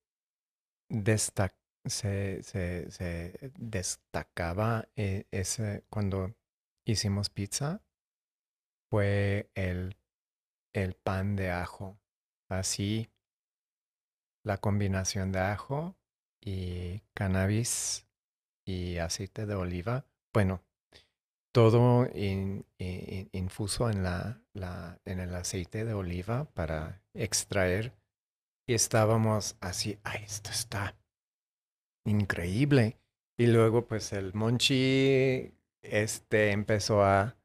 destac 0.89 1.57
se, 1.85 2.43
se, 2.45 2.91
se 2.93 3.53
destacaba 3.59 4.89
eh, 4.95 5.25
ese, 5.33 5.85
cuando 5.89 6.37
hicimos 6.85 7.29
pizza 7.29 7.83
fue 8.89 9.51
el, 9.55 9.97
el 10.73 10.95
pan 10.95 11.37
de 11.37 11.51
ajo. 11.51 11.99
Así, 12.49 13.09
la 14.45 14.59
combinación 14.59 15.33
de 15.33 15.41
ajo 15.41 15.97
y 16.41 17.03
cannabis 17.15 18.07
y 18.67 18.99
aceite 18.99 19.47
de 19.47 19.55
oliva. 19.55 20.05
Bueno, 20.33 20.63
todo 21.53 22.07
in- 22.15 22.67
in- 22.79 23.29
infuso 23.33 23.91
en, 23.91 24.03
la, 24.03 24.43
la, 24.53 25.01
en 25.05 25.21
el 25.21 25.35
aceite 25.35 25.85
de 25.85 25.95
oliva 25.95 26.45
para 26.53 27.03
extraer. 27.15 27.95
Y 28.67 28.75
estábamos 28.75 29.57
así, 29.61 29.99
ay, 30.05 30.23
esto 30.25 30.51
está 30.51 30.97
increíble. 32.05 32.99
Y 33.39 33.47
luego, 33.47 33.87
pues, 33.87 34.13
el 34.13 34.35
Monchi 34.35 35.53
este, 35.83 36.53
empezó 36.53 37.03
a, 37.03 37.37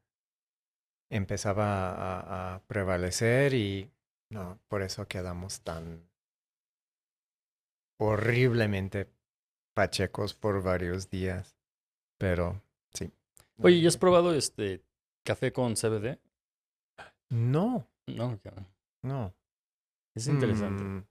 empezaba 1.10 1.90
a, 1.92 2.54
a 2.54 2.58
prevalecer 2.66 3.54
y 3.54 3.90
no, 4.30 4.58
por 4.68 4.82
eso 4.82 5.06
quedamos 5.08 5.60
tan 5.62 6.08
horriblemente 7.98 9.08
pachecos 9.74 10.34
por 10.34 10.62
varios 10.62 11.10
días. 11.10 11.56
Pero, 12.18 12.60
sí. 12.92 13.10
Oye, 13.58 13.76
¿y 13.76 13.86
has 13.86 13.96
probado 13.96 14.34
este 14.34 14.82
café 15.24 15.52
con 15.52 15.74
CBD? 15.74 16.18
No, 17.30 17.86
No, 18.06 18.38
no. 19.02 19.34
es 20.14 20.26
interesante. 20.28 20.82
Mm, 20.82 21.04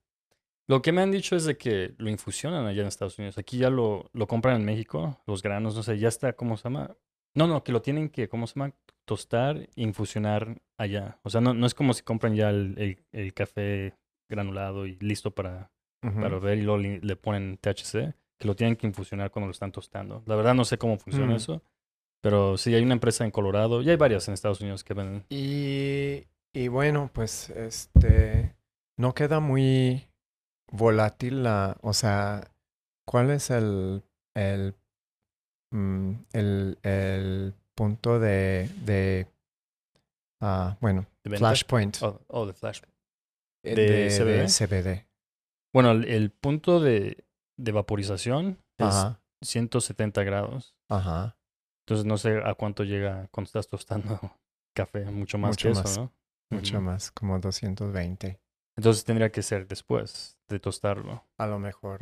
Lo 0.67 0.81
que 0.81 0.91
me 0.91 1.01
han 1.01 1.11
dicho 1.11 1.35
es 1.35 1.45
de 1.45 1.57
que 1.57 1.93
lo 1.97 2.09
infusionan 2.09 2.65
allá 2.65 2.81
en 2.81 2.87
Estados 2.87 3.17
Unidos. 3.19 3.37
Aquí 3.37 3.57
ya 3.59 3.69
lo, 3.69 4.09
lo 4.13 4.27
compran 4.27 4.57
en 4.57 4.65
México, 4.65 5.21
los 5.27 5.41
granos, 5.41 5.75
no 5.75 5.83
sé, 5.83 5.97
ya 5.99 6.07
está, 6.09 6.33
¿cómo 6.33 6.57
se 6.57 6.63
llama? 6.63 6.95
No, 7.35 7.47
no, 7.47 7.63
que 7.63 7.71
lo 7.71 7.81
tienen 7.81 8.09
que, 8.09 8.27
¿cómo 8.27 8.47
se 8.47 8.55
llama? 8.59 8.73
Tostar 9.07 9.57
e 9.57 9.69
infusionar 9.77 10.61
allá. 10.77 11.17
O 11.23 11.29
sea, 11.29 11.39
no, 11.41 11.53
no 11.53 11.65
es 11.65 11.73
como 11.73 11.93
si 11.93 12.03
compran 12.03 12.35
ya 12.35 12.49
el, 12.49 12.75
el- 12.77 13.05
el 13.13 13.33
café 13.33 13.95
granulado 14.29 14.85
y 14.85 14.97
listo 14.99 15.31
para, 15.31 15.71
ujú. 16.03 16.19
para 16.21 16.37
ver 16.39 16.57
y 16.57 16.61
luego 16.63 16.77
le, 16.79 16.99
le 16.99 17.15
ponen 17.15 17.57
THC, 17.57 18.13
que 18.37 18.47
lo 18.47 18.55
tienen 18.55 18.75
que 18.75 18.85
infusionar 18.85 19.31
cuando 19.31 19.47
lo 19.47 19.51
están 19.53 19.71
tostando. 19.71 20.21
La 20.25 20.35
verdad 20.35 20.53
no 20.53 20.65
sé 20.65 20.77
cómo 20.77 20.97
funciona 20.99 21.33
Mm. 21.33 21.37
eso, 21.37 21.63
pero 22.21 22.57
sí 22.57 22.75
hay 22.75 22.83
una 22.83 22.93
empresa 22.95 23.23
en 23.23 23.31
Colorado 23.31 23.81
y 23.81 23.89
hay 23.89 23.95
varias 23.95 24.27
en 24.27 24.33
Estados 24.33 24.59
Unidos 24.61 24.83
que 24.83 24.93
venden. 24.93 25.23
Y, 25.29 26.25
y 26.53 26.67
bueno, 26.67 27.09
pues 27.13 27.49
este 27.51 28.55
no 28.97 29.13
queda 29.13 29.39
muy 29.39 30.07
volátil 30.69 31.43
la, 31.43 31.77
o 31.81 31.93
sea, 31.93 32.51
¿cuál 33.05 33.31
es 33.31 33.49
el 33.51 34.03
el 34.35 34.75
mm, 35.71 36.11
el, 36.33 36.77
el 36.83 37.53
punto 37.77 38.19
de 38.19 38.69
de 38.85 39.27
ah, 40.41 40.77
bueno, 40.81 41.05
¿De 41.23 41.37
flashpoint 41.37 41.97
Oh, 42.01 42.19
oh, 42.27 42.45
de 42.45 42.53
Flash. 42.53 42.81
eh, 43.63 43.75
¿de 43.75 43.85
de, 43.87 44.09
CBD? 44.09 44.41
de 44.41 44.47
CBD? 45.03 45.07
Bueno, 45.73 45.91
el, 45.91 46.05
el 46.05 46.31
punto 46.31 46.79
de, 46.79 47.25
de 47.57 47.71
vaporización 47.71 48.57
es 48.77 48.87
Ajá, 48.87 49.21
170 49.41 50.23
grados. 50.23 50.75
ajá. 50.89 51.37
Entonces 51.85 52.05
no 52.05 52.17
sé 52.17 52.41
a 52.43 52.53
cuánto 52.55 52.83
llega 52.83 53.27
cuando 53.31 53.47
estás 53.47 53.67
tostando 53.67 54.19
café, 54.75 55.05
mucho 55.05 55.37
más 55.37 55.51
Mucho 55.51 55.69
que 55.69 55.75
más, 55.75 55.91
eso, 55.91 56.01
¿no? 56.01 56.13
Mucho 56.57 56.81
más, 56.81 57.11
como 57.11 57.39
220 57.39 58.39
Entonces 58.75 59.03
tendría 59.05 59.31
que 59.31 59.41
ser 59.41 59.67
después 59.67 60.37
de 60.49 60.59
tostarlo. 60.59 61.23
a 61.37 61.47
lo 61.47 61.59
mejor. 61.59 61.99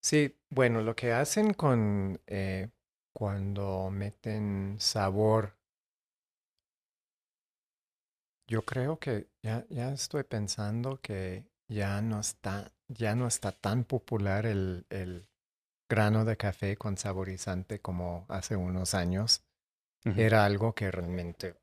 Sí, 0.00 0.36
bueno, 0.50 0.82
lo 0.82 0.94
que 0.94 1.12
hacen 1.12 1.52
con 1.54 2.20
eh, 2.28 2.68
cuando 3.18 3.90
meten 3.90 4.76
sabor, 4.78 5.58
yo 8.48 8.64
creo 8.64 9.00
que 9.00 9.28
ya, 9.42 9.66
ya 9.70 9.92
estoy 9.92 10.22
pensando 10.22 11.00
que 11.00 11.44
ya 11.68 12.00
no 12.00 12.20
está, 12.20 12.72
ya 12.86 13.16
no 13.16 13.26
está 13.26 13.50
tan 13.50 13.82
popular 13.82 14.46
el, 14.46 14.86
el 14.88 15.28
grano 15.90 16.24
de 16.24 16.36
café 16.36 16.76
con 16.76 16.96
saborizante 16.96 17.80
como 17.80 18.24
hace 18.28 18.54
unos 18.54 18.94
años. 18.94 19.42
Era 20.16 20.44
algo 20.44 20.74
que 20.74 20.90
realmente 20.92 21.56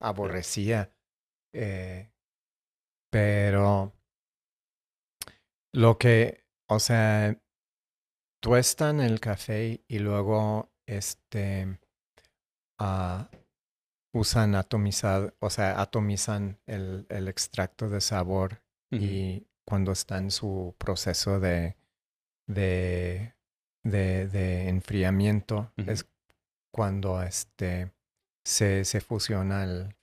aborrecía. 0.00 0.90
eh, 1.54 2.10
pero 3.10 3.92
lo 5.74 5.98
que, 5.98 6.44
o 6.68 6.78
sea, 6.78 7.38
tuestan 8.40 9.00
el 9.00 9.20
café 9.20 9.84
y 9.88 9.98
luego 9.98 10.71
este 10.86 11.78
ah, 12.78 13.28
usan 14.12 14.54
atomizado, 14.54 15.34
o 15.40 15.50
sea, 15.50 15.80
atomizan 15.80 16.58
el, 16.66 17.06
el 17.08 17.28
extracto 17.28 17.88
de 17.88 18.00
sabor 18.00 18.62
y 18.90 19.46
cuando 19.64 19.92
está 19.92 20.18
en 20.18 20.30
su 20.30 20.74
proceso 20.76 21.40
de, 21.40 21.76
de, 22.46 23.34
de, 23.82 24.28
de 24.28 24.68
enfriamiento 24.68 25.72
es 25.78 26.06
cuando 26.70 27.22
este 27.22 27.90
se, 28.44 28.84
se 28.84 29.00
fusiona 29.00 29.64
el, 29.64 29.94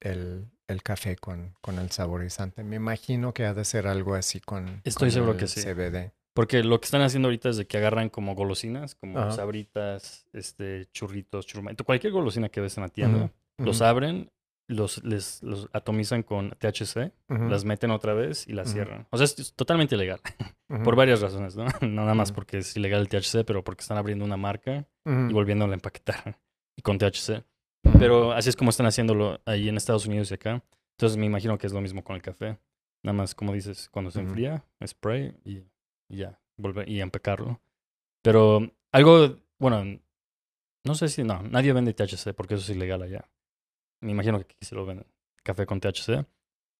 el, 0.00 0.50
el 0.68 0.82
café 0.82 1.16
con, 1.16 1.54
con 1.60 1.78
el 1.78 1.90
saborizante. 1.90 2.64
Me 2.64 2.76
imagino 2.76 3.32
que 3.32 3.46
ha 3.46 3.54
de 3.54 3.64
ser 3.64 3.86
algo 3.86 4.14
así 4.14 4.40
con, 4.40 4.82
Estoy 4.84 5.08
con 5.08 5.12
seguro 5.12 5.32
el 5.32 5.38
que 5.38 5.46
sí. 5.46 5.62
CBD. 5.62 6.12
Porque 6.34 6.64
lo 6.64 6.80
que 6.80 6.84
están 6.86 7.02
haciendo 7.02 7.28
ahorita 7.28 7.48
es 7.48 7.56
de 7.56 7.66
que 7.66 7.76
agarran 7.76 8.08
como 8.10 8.34
golosinas, 8.34 8.96
como 8.96 9.18
Ajá. 9.18 9.30
sabritas, 9.30 10.26
este, 10.32 10.86
churritos, 10.92 11.46
churrumitos, 11.46 11.86
cualquier 11.86 12.12
golosina 12.12 12.48
que 12.48 12.60
ves 12.60 12.76
en 12.76 12.82
la 12.82 12.88
tienda, 12.88 13.32
los 13.56 13.80
abren, 13.82 14.32
los, 14.66 15.04
les, 15.04 15.42
los 15.44 15.68
atomizan 15.72 16.24
con 16.24 16.50
THC, 16.50 17.12
las 17.28 17.64
meten 17.64 17.92
otra 17.92 18.14
vez 18.14 18.48
y 18.48 18.52
las 18.52 18.72
cierran. 18.72 19.06
O 19.10 19.16
sea, 19.16 19.26
es 19.26 19.54
totalmente 19.54 19.94
ilegal, 19.94 20.20
por 20.84 20.96
varias 20.96 21.20
razones, 21.20 21.56
¿no? 21.56 21.66
No 21.82 22.02
nada 22.02 22.14
más 22.14 22.32
porque 22.32 22.58
es 22.58 22.76
ilegal 22.76 23.02
el 23.02 23.08
THC, 23.08 23.44
pero 23.46 23.62
porque 23.62 23.82
están 23.82 23.98
abriendo 23.98 24.24
una 24.24 24.36
marca 24.36 24.88
y 25.04 25.32
volviéndola 25.32 25.72
a 25.72 25.74
empaquetar 25.74 26.40
y 26.76 26.82
con 26.82 26.98
THC. 26.98 27.44
Pero 27.98 28.32
así 28.32 28.48
es 28.48 28.56
como 28.56 28.70
están 28.70 28.86
haciéndolo 28.86 29.40
ahí 29.44 29.68
en 29.68 29.76
Estados 29.76 30.06
Unidos 30.06 30.30
y 30.30 30.34
acá. 30.34 30.64
Entonces 30.96 31.16
me 31.16 31.26
imagino 31.26 31.58
que 31.58 31.66
es 31.66 31.72
lo 31.72 31.80
mismo 31.80 32.02
con 32.02 32.16
el 32.16 32.22
café. 32.22 32.58
Nada 33.04 33.12
más, 33.12 33.34
como 33.34 33.52
dices, 33.52 33.90
cuando 33.90 34.10
se 34.10 34.20
enfría, 34.20 34.64
spray 34.84 35.36
y, 35.44 35.62
y 36.14 36.18
ya, 36.18 36.40
volver 36.56 36.88
y 36.88 37.00
empacarlo. 37.00 37.60
Pero 38.22 38.70
algo, 38.92 39.36
bueno, 39.58 40.00
no 40.84 40.94
sé 40.94 41.08
si, 41.08 41.22
no, 41.22 41.42
nadie 41.42 41.72
vende 41.72 41.94
THC 41.94 42.34
porque 42.34 42.54
eso 42.54 42.62
es 42.62 42.76
ilegal 42.76 43.02
allá. 43.02 43.28
Me 44.00 44.12
imagino 44.12 44.38
que 44.38 44.44
aquí 44.44 44.56
se 44.64 44.74
lo 44.74 44.86
venden, 44.86 45.06
café 45.42 45.66
con 45.66 45.80
THC. 45.80 46.26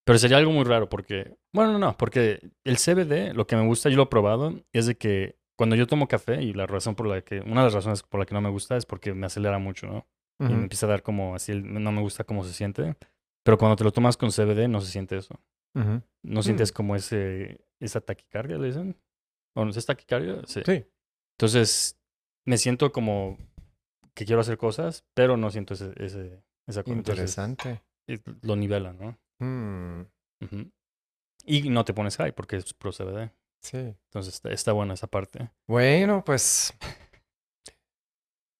Pero 0.06 0.18
sería 0.18 0.36
algo 0.36 0.52
muy 0.52 0.64
raro 0.64 0.88
porque, 0.88 1.36
bueno, 1.52 1.72
no, 1.72 1.78
no, 1.78 1.96
porque 1.96 2.50
el 2.64 2.76
CBD, 2.76 3.34
lo 3.34 3.46
que 3.46 3.56
me 3.56 3.66
gusta, 3.66 3.88
yo 3.88 3.96
lo 3.96 4.02
he 4.04 4.06
probado, 4.06 4.60
es 4.72 4.86
de 4.86 4.96
que 4.96 5.38
cuando 5.56 5.76
yo 5.76 5.86
tomo 5.86 6.08
café 6.08 6.42
y 6.42 6.52
la 6.52 6.66
razón 6.66 6.94
por 6.94 7.06
la 7.06 7.22
que, 7.22 7.40
una 7.40 7.60
de 7.60 7.66
las 7.66 7.74
razones 7.74 8.02
por 8.02 8.20
la 8.20 8.26
que 8.26 8.34
no 8.34 8.40
me 8.40 8.50
gusta 8.50 8.76
es 8.76 8.84
porque 8.84 9.14
me 9.14 9.26
acelera 9.26 9.58
mucho, 9.58 9.86
¿no? 9.86 10.06
y 10.40 10.52
me 10.52 10.64
empieza 10.64 10.86
a 10.86 10.88
dar 10.88 11.02
como 11.02 11.34
así, 11.34 11.54
no 11.54 11.92
me 11.92 12.00
gusta 12.00 12.24
cómo 12.24 12.44
se 12.44 12.52
siente. 12.52 12.96
Pero 13.44 13.56
cuando 13.56 13.76
te 13.76 13.84
lo 13.84 13.92
tomas 13.92 14.16
con 14.16 14.30
CBD 14.30 14.68
no 14.68 14.80
se 14.80 14.90
siente 14.90 15.16
eso. 15.16 15.40
No 16.22 16.42
sientes 16.42 16.70
como 16.72 16.96
ese, 16.96 17.60
esa 17.80 18.00
taquicardia, 18.00 18.58
le 18.58 18.66
dicen. 18.68 18.96
¿O 19.54 19.64
no 19.64 19.70
es 19.70 19.86
taquicardia? 19.86 20.42
Sí. 20.46 20.62
Sí. 20.64 20.84
Entonces, 21.38 21.98
me 22.46 22.58
siento 22.58 22.92
como 22.92 23.38
que 24.14 24.24
quiero 24.24 24.40
hacer 24.40 24.58
cosas, 24.58 25.04
pero 25.14 25.36
no 25.36 25.50
siento 25.50 25.74
ese, 25.74 25.92
ese, 25.96 26.42
esa 26.66 26.82
cosa. 26.82 26.96
Interesante. 26.96 27.82
es- 28.06 28.20
lo 28.42 28.56
nivela, 28.56 28.92
¿no? 28.92 29.18
Mm, 29.40 30.02
Ujú. 30.44 30.70
Y 31.46 31.68
no 31.70 31.84
te 31.84 31.92
pones 31.94 32.16
high 32.16 32.32
porque 32.32 32.56
es 32.56 32.72
pro 32.74 32.92
CBD. 32.92 33.30
sí. 33.60 33.76
Entonces, 33.78 34.34
está, 34.34 34.50
está 34.50 34.72
buena 34.72 34.94
esa 34.94 35.06
parte. 35.08 35.50
Bueno, 35.66 36.24
pues 36.24 36.72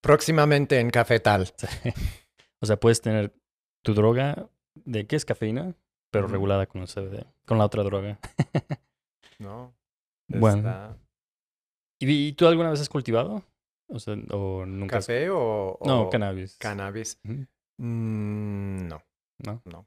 próximamente 0.00 0.80
en 0.80 0.90
Cafetal. 0.90 1.52
Sí. 1.58 1.90
O 2.60 2.66
sea, 2.66 2.78
puedes 2.80 3.00
tener 3.02 3.34
tu 3.82 3.92
droga 3.94 4.48
de 4.74 5.06
qué 5.06 5.16
es 5.16 5.24
cafeína, 5.26 5.74
pero 6.10 6.26
regulada 6.28 6.66
con 6.66 6.80
el 6.80 6.88
CBD, 6.88 7.26
con 7.44 7.58
la 7.58 7.66
otra 7.66 7.82
droga. 7.82 8.18
No. 9.38 9.74
Bueno. 10.28 10.56
Está- 10.58 10.96
¿Y, 12.00 12.32
tú 12.32 12.46
alguna 12.46 12.70
vez 12.70 12.80
has 12.80 12.88
cultivado? 12.88 13.42
O 13.88 13.98
sea, 13.98 14.14
o 14.32 14.66
nunca 14.66 14.98
has- 14.98 15.06
¿Café 15.06 15.30
o, 15.30 15.78
No, 15.84 16.10
cannabis. 16.10 16.56
cannabis? 16.58 17.18
Mm, 17.78 18.86
no. 18.88 19.02
¿No? 19.38 19.62
No. 19.64 19.86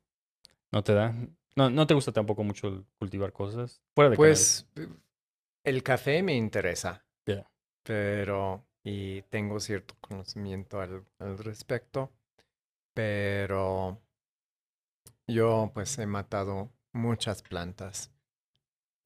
¿No 0.72 0.84
te 0.84 0.94
da? 0.94 1.14
No, 1.56 1.70
no 1.70 1.88
te 1.88 1.94
gusta 1.94 2.12
tampoco 2.12 2.44
mucho 2.44 2.86
cultivar 3.00 3.34
cosas 3.34 3.82
fuera 3.96 4.10
de 4.12 4.16
Pues 4.16 4.68
el 5.64 5.84
café 5.84 6.22
me 6.24 6.36
interesa. 6.36 7.06
Ya. 7.26 7.50
Pero, 7.84 8.66
y 8.84 9.22
tengo 9.24 9.60
cierto 9.60 9.96
conocimiento 10.02 10.80
al, 10.82 11.04
al 11.20 11.38
respecto, 11.38 12.12
pero 12.94 14.00
yo 15.28 15.72
pues 15.74 15.98
he 16.00 16.06
matado 16.06 16.72
muchas 16.94 17.42
plantas 17.42 18.12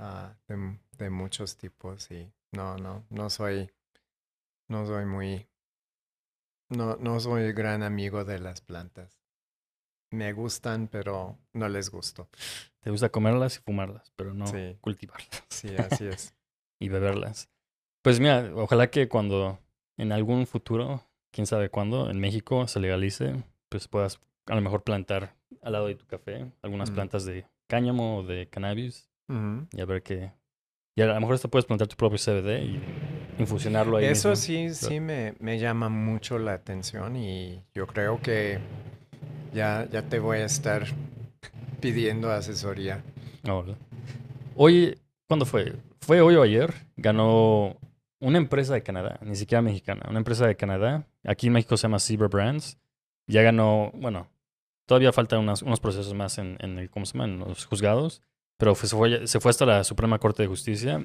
ah, 0.01 0.35
de, 0.47 0.77
de 0.97 1.09
muchos 1.09 1.55
tipos 1.57 2.09
y 2.11 2.31
no, 2.51 2.77
no, 2.77 3.05
no 3.09 3.29
soy, 3.29 3.71
no 4.67 4.85
soy 4.85 5.05
muy, 5.05 5.47
no, 6.69 6.95
no 6.97 7.19
soy 7.19 7.53
gran 7.53 7.83
amigo 7.83 8.23
de 8.25 8.39
las 8.39 8.61
plantas. 8.61 9.19
Me 10.11 10.33
gustan, 10.33 10.87
pero 10.89 11.37
no 11.53 11.69
les 11.69 11.89
gusto. 11.89 12.27
Te 12.81 12.89
gusta 12.89 13.09
comerlas 13.09 13.57
y 13.57 13.59
fumarlas, 13.61 14.11
pero 14.15 14.33
no 14.33 14.45
Sí. 14.47 14.77
cultivarlas 14.81 15.29
Sí, 15.49 15.75
así 15.77 16.05
es. 16.05 16.33
y 16.79 16.89
beberlas. 16.89 17.49
Pues 18.01 18.19
mira, 18.19 18.51
ojalá 18.55 18.89
que 18.89 19.07
cuando 19.07 19.59
en 19.97 20.11
algún 20.11 20.47
futuro, 20.47 21.03
quién 21.31 21.45
sabe 21.47 21.69
cuándo, 21.69 22.09
en 22.09 22.19
México 22.19 22.67
se 22.67 22.79
legalice, 22.79 23.43
pues 23.69 23.87
puedas 23.87 24.19
a 24.47 24.55
lo 24.55 24.61
mejor 24.61 24.83
plantar 24.83 25.35
al 25.61 25.73
lado 25.73 25.87
de 25.87 25.95
tu 25.95 26.05
café 26.07 26.51
algunas 26.61 26.89
Mm. 26.89 26.93
plantas 26.95 27.25
de 27.25 27.45
cáñamo 27.67 28.17
o 28.17 28.23
de 28.23 28.49
cannabis 28.49 29.10
Y 29.71 29.81
a 29.81 29.85
ver 29.85 30.03
qué. 30.03 30.31
Y 30.95 31.01
a 31.01 31.05
lo 31.07 31.19
mejor 31.19 31.35
hasta 31.35 31.47
puedes 31.47 31.65
plantar 31.65 31.87
tu 31.87 31.95
propio 31.95 32.17
CBD 32.17 32.63
y 32.63 32.81
infusionarlo 33.39 33.97
ahí. 33.97 34.05
Eso 34.05 34.29
mismo. 34.31 34.43
sí, 34.43 34.73
sí 34.73 34.99
me, 34.99 35.35
me 35.39 35.57
llama 35.57 35.89
mucho 35.89 36.37
la 36.37 36.53
atención 36.53 37.15
y 37.15 37.61
yo 37.73 37.87
creo 37.87 38.19
que 38.21 38.59
ya, 39.53 39.87
ya 39.91 40.01
te 40.03 40.19
voy 40.19 40.39
a 40.39 40.45
estar 40.45 40.85
pidiendo 41.79 42.31
asesoría. 42.31 43.03
Hoy, 44.55 44.99
¿cuándo 45.27 45.45
fue? 45.45 45.73
Fue 46.01 46.21
hoy 46.21 46.35
o 46.35 46.43
ayer. 46.43 46.73
Ganó 46.97 47.77
una 48.19 48.37
empresa 48.37 48.73
de 48.73 48.83
Canadá, 48.83 49.19
ni 49.23 49.35
siquiera 49.35 49.61
mexicana, 49.61 50.05
una 50.09 50.19
empresa 50.19 50.45
de 50.45 50.55
Canadá. 50.55 51.07
Aquí 51.23 51.47
en 51.47 51.53
México 51.53 51.77
se 51.77 51.83
llama 51.83 51.99
Zebra 51.99 52.27
Brands. 52.27 52.77
Ya 53.27 53.41
ganó, 53.41 53.91
bueno, 53.95 54.27
todavía 54.85 55.11
faltan 55.13 55.39
unas- 55.39 55.61
unos 55.61 55.79
procesos 55.79 56.13
más 56.13 56.37
en, 56.37 56.57
en 56.59 56.77
el, 56.79 56.89
¿cómo 56.89 57.05
se 57.05 57.13
llama? 57.13 57.25
En 57.25 57.39
los 57.39 57.65
juzgados. 57.65 58.21
Pero 58.61 58.75
se, 58.75 58.95
fue, 58.95 59.25
se 59.25 59.39
fue 59.39 59.49
hasta 59.49 59.65
la 59.65 59.83
Suprema 59.83 60.19
Corte 60.19 60.43
de 60.43 60.47
Justicia, 60.47 61.03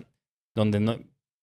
donde, 0.55 0.79
no, 0.79 0.99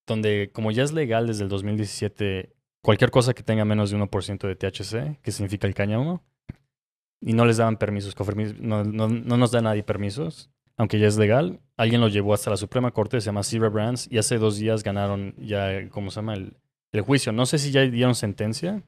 donde 0.05 0.51
como 0.53 0.69
ya 0.69 0.83
es 0.83 0.93
legal 0.93 1.25
desde 1.25 1.41
el 1.41 1.49
2017, 1.49 2.53
cualquier 2.83 3.09
cosa 3.09 3.33
que 3.33 3.41
tenga 3.41 3.65
menos 3.65 3.89
de 3.89 3.97
1% 3.97 4.47
de 4.47 4.55
THC, 4.55 5.19
que 5.23 5.31
significa 5.31 5.65
el 5.65 5.73
cáñamo, 5.73 6.23
y 7.19 7.33
no 7.33 7.45
les 7.45 7.57
daban 7.57 7.77
permisos, 7.77 8.13
no, 8.59 8.83
no, 8.83 9.07
no 9.07 9.37
nos 9.37 9.49
da 9.49 9.61
nadie 9.61 9.81
permisos, 9.81 10.51
aunque 10.77 10.99
ya 10.99 11.07
es 11.07 11.17
legal. 11.17 11.61
Alguien 11.77 11.99
lo 11.99 12.09
llevó 12.09 12.35
hasta 12.35 12.51
la 12.51 12.57
Suprema 12.57 12.91
Corte, 12.91 13.19
se 13.19 13.25
llama 13.25 13.41
Zebra 13.41 13.69
Brands, 13.69 14.07
y 14.11 14.19
hace 14.19 14.37
dos 14.37 14.57
días 14.57 14.83
ganaron 14.83 15.33
ya, 15.39 15.89
¿cómo 15.89 16.11
se 16.11 16.17
llama? 16.17 16.35
El, 16.35 16.57
el 16.91 17.01
juicio. 17.01 17.31
No 17.31 17.47
sé 17.47 17.57
si 17.57 17.71
ya 17.71 17.81
dieron 17.81 18.13
sentencia, 18.13 18.83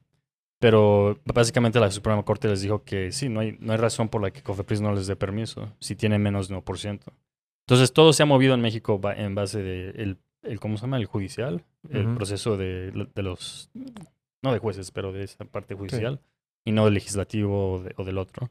pero 0.60 1.20
básicamente 1.26 1.80
la 1.80 1.92
Suprema 1.92 2.24
Corte 2.24 2.48
les 2.48 2.62
dijo 2.62 2.84
que 2.84 3.12
sí, 3.12 3.30
no 3.30 3.42
hay, 3.42 3.58
no 3.60 3.74
hay 3.74 3.78
razón 3.78 4.10
por 4.10 4.22
la 4.22 4.32
que 4.32 4.42
Cofepris 4.42 4.82
no 4.82 4.94
les 4.94 5.08
dé 5.08 5.16
permiso 5.16 5.74
si 5.80 5.96
tiene 5.96 6.18
menos 6.20 6.48
de 6.48 6.56
1%. 6.56 7.00
Entonces 7.68 7.94
todo 7.94 8.14
se 8.14 8.24
ha 8.24 8.26
movido 8.26 8.54
en 8.54 8.62
México 8.62 9.00
en 9.16 9.36
base 9.36 9.62
de 9.62 9.90
el, 10.02 10.18
el 10.44 10.60
¿cómo 10.60 10.78
se 10.78 10.82
llama? 10.84 10.98
El 10.98 11.06
judicial, 11.06 11.64
el 11.90 12.14
proceso 12.16 12.58
de, 12.58 12.92
de 13.14 13.24
los, 13.24 13.70
no 14.44 14.54
de 14.54 14.60
jueces, 14.60 14.92
pero 14.92 15.12
de 15.12 15.24
esa 15.24 15.46
parte 15.46 15.76
judicial 15.76 16.22
y 16.64 16.72
no 16.72 16.86
del 16.86 16.94
legislativo 16.96 17.74
o, 17.74 17.84
de- 17.84 17.94
o 17.98 18.04
del 18.04 18.18
otro. 18.18 18.50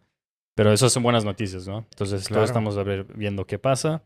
Pero 0.56 0.72
eso 0.72 0.88
son 0.88 1.02
buenas 1.02 1.24
noticias, 1.24 1.66
¿no? 1.66 1.78
Entonces 1.78 2.26
Claro. 2.28 2.38
todos 2.40 2.50
estamos 2.50 2.76
a 2.76 2.82
ver, 2.84 3.04
viendo 3.16 3.44
qué 3.46 3.58
pasa. 3.58 4.04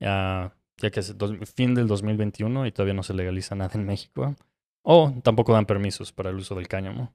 Ya, 0.00 0.54
ya 0.78 0.90
que 0.90 1.00
es 1.00 1.16
dos- 1.18 1.34
fin 1.54 1.74
del 1.74 1.86
2021 1.86 2.66
y 2.66 2.72
todavía 2.72 2.94
no 2.94 3.02
se 3.02 3.14
legaliza 3.14 3.54
nada 3.54 3.72
en 3.74 3.84
México. 3.86 4.34
O 4.82 5.12
tampoco 5.22 5.52
dan 5.52 5.66
permisos 5.66 6.12
para 6.12 6.30
el 6.30 6.36
uso 6.36 6.54
del 6.54 6.66
cáñamo. 6.68 7.12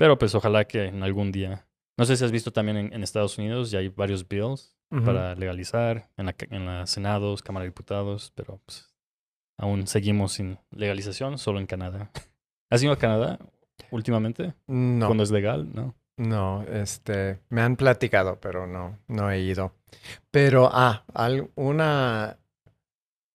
Pero 0.00 0.18
pues 0.18 0.34
ojalá 0.34 0.64
que 0.64 0.86
en 0.86 1.02
algún 1.02 1.30
día. 1.30 1.66
No 1.98 2.06
sé 2.06 2.16
si 2.16 2.24
has 2.24 2.32
visto 2.32 2.50
también 2.50 2.78
en, 2.78 2.92
en 2.94 3.02
Estados 3.02 3.36
Unidos, 3.36 3.70
ya 3.70 3.80
hay 3.80 3.88
varios 3.88 4.26
bills 4.26 4.74
para 5.04 5.34
legalizar 5.34 6.08
en 6.16 6.24
la, 6.24 6.34
en 6.48 6.64
la 6.64 6.86
Senados, 6.86 7.42
Cámara 7.42 7.64
de 7.64 7.68
Diputados, 7.68 8.32
pero 8.34 8.62
pues 8.64 8.94
aún 9.58 9.86
seguimos 9.86 10.32
sin 10.32 10.58
legalización, 10.70 11.36
solo 11.36 11.60
en 11.60 11.66
Canadá. 11.66 12.10
¿Has 12.70 12.82
ido 12.82 12.92
a 12.92 12.98
Canadá 12.98 13.38
últimamente? 13.90 14.54
No, 14.66 15.04
Cuando 15.04 15.22
es 15.22 15.30
legal, 15.30 15.68
¿no? 15.74 15.94
no, 16.16 16.62
este, 16.62 17.40
me 17.50 17.60
han 17.60 17.76
platicado, 17.76 18.40
pero 18.40 18.66
no, 18.66 18.98
no 19.06 19.30
he 19.30 19.40
ido. 19.40 19.74
Pero, 20.30 20.70
ah, 20.72 21.04
una, 21.56 22.38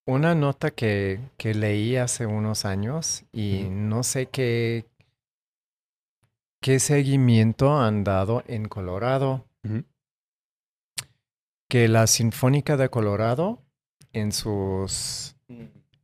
una 0.08 0.34
nota 0.34 0.72
que, 0.72 1.20
que 1.38 1.54
leí 1.54 1.96
hace 1.96 2.26
unos 2.26 2.66
años 2.66 3.24
y 3.32 3.68
no 3.70 4.02
sé 4.02 4.26
qué, 4.28 4.86
qué 6.66 6.80
seguimiento 6.80 7.78
han 7.78 8.04
dado 8.04 8.44
en 8.48 8.68
Colorado. 8.68 9.46
Que 11.70 11.88
la 11.88 12.08
Sinfónica 12.08 12.76
de 12.76 12.90
Colorado 12.90 13.62
en 14.14 14.32
sus, 14.32 15.36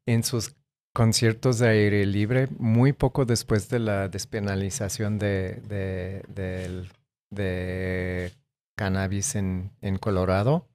en 0.05 0.24
sus 0.24 0.55
conciertos 0.93 1.57
de 1.57 1.70
aire 1.70 2.05
libre, 2.05 2.47
muy 2.59 2.93
poco 2.93 3.26
después 3.26 3.70
de 3.70 3.80
la 3.80 4.07
despenalización 4.07 5.18
de, 5.18 5.62
de, 5.68 6.24
del- 6.28 6.91
de 7.32 8.32
cannabis 8.78 9.34
en, 9.34 9.72
en 9.82 9.97
Colorado, 9.97 10.68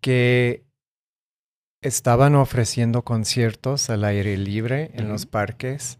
que 0.00 0.64
estaban 1.82 2.36
ofreciendo 2.36 3.02
conciertos 3.02 3.90
al 3.90 4.04
aire 4.04 4.36
libre 4.36 4.92
en 4.94 5.08
los 5.08 5.26
parques 5.26 5.98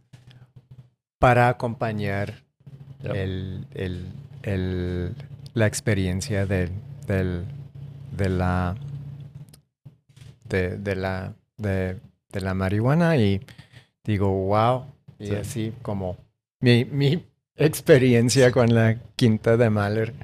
para 1.18 1.48
acompañar 1.48 2.42
el, 3.02 3.66
el, 3.74 4.06
el, 4.42 5.14
la 5.54 5.66
experiencia 5.66 6.46
del, 6.46 6.70
del, 7.06 7.44
de 8.16 8.28
la 8.28 8.76
de, 10.48 10.76
de 10.78 10.96
la 10.96 11.34
de, 11.56 11.96
de 12.32 12.40
la 12.40 12.54
marihuana 12.54 13.16
y 13.16 13.40
digo, 14.04 14.30
wow, 14.46 14.84
y 15.18 15.26
Sí. 15.26 15.34
así 15.34 15.72
como 15.82 16.16
mi, 16.60 16.84
mi 16.84 17.24
experiencia 17.56 18.52
con 18.52 18.72
la 18.74 18.96
quinta 19.16 19.56
de 19.56 19.68
Mahler. 19.70 20.14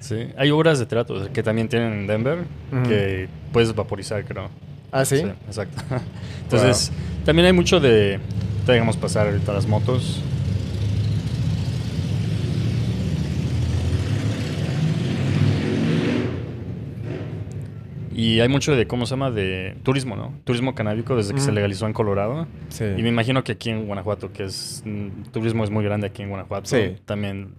Sí. 0.00 0.28
Hay 0.36 0.50
obras 0.50 0.78
de 0.78 0.86
teatro 0.86 1.32
que 1.32 1.42
también 1.42 1.68
tienen 1.68 1.92
en 1.92 2.06
Denver 2.06 2.44
que 2.88 3.28
puedes 3.52 3.74
vaporizar, 3.74 4.24
creo. 4.24 4.50
¿Ah, 4.90 5.04
sí? 5.04 5.20
exacto. 5.46 5.80
Entonces, 6.42 6.92
también 7.24 7.46
hay 7.46 7.52
mucho 7.52 7.80
de. 7.80 8.18
Te 8.66 8.72
dejamos 8.72 8.96
pasar 8.96 9.28
ahorita 9.28 9.52
las 9.52 9.66
motos. 9.66 10.20
Y 18.22 18.40
hay 18.40 18.48
mucho 18.48 18.76
de, 18.76 18.86
¿cómo 18.86 19.04
se 19.04 19.10
llama? 19.10 19.32
De 19.32 19.76
turismo, 19.82 20.14
¿no? 20.14 20.32
Turismo 20.44 20.76
canábico 20.76 21.16
desde 21.16 21.34
que 21.34 21.40
se 21.40 21.50
legalizó 21.50 21.86
en 21.86 21.92
Colorado. 21.92 22.46
Sí. 22.68 22.84
Y 22.84 23.02
me 23.02 23.08
imagino 23.08 23.42
que 23.42 23.52
aquí 23.52 23.70
en 23.70 23.86
Guanajuato, 23.86 24.32
que 24.32 24.44
es. 24.44 24.82
mm, 24.84 25.30
turismo 25.32 25.64
es 25.64 25.70
muy 25.70 25.84
grande 25.84 26.06
aquí 26.06 26.22
en 26.22 26.28
Guanajuato. 26.28 26.66
Sí. 26.66 26.96
También. 27.04 27.56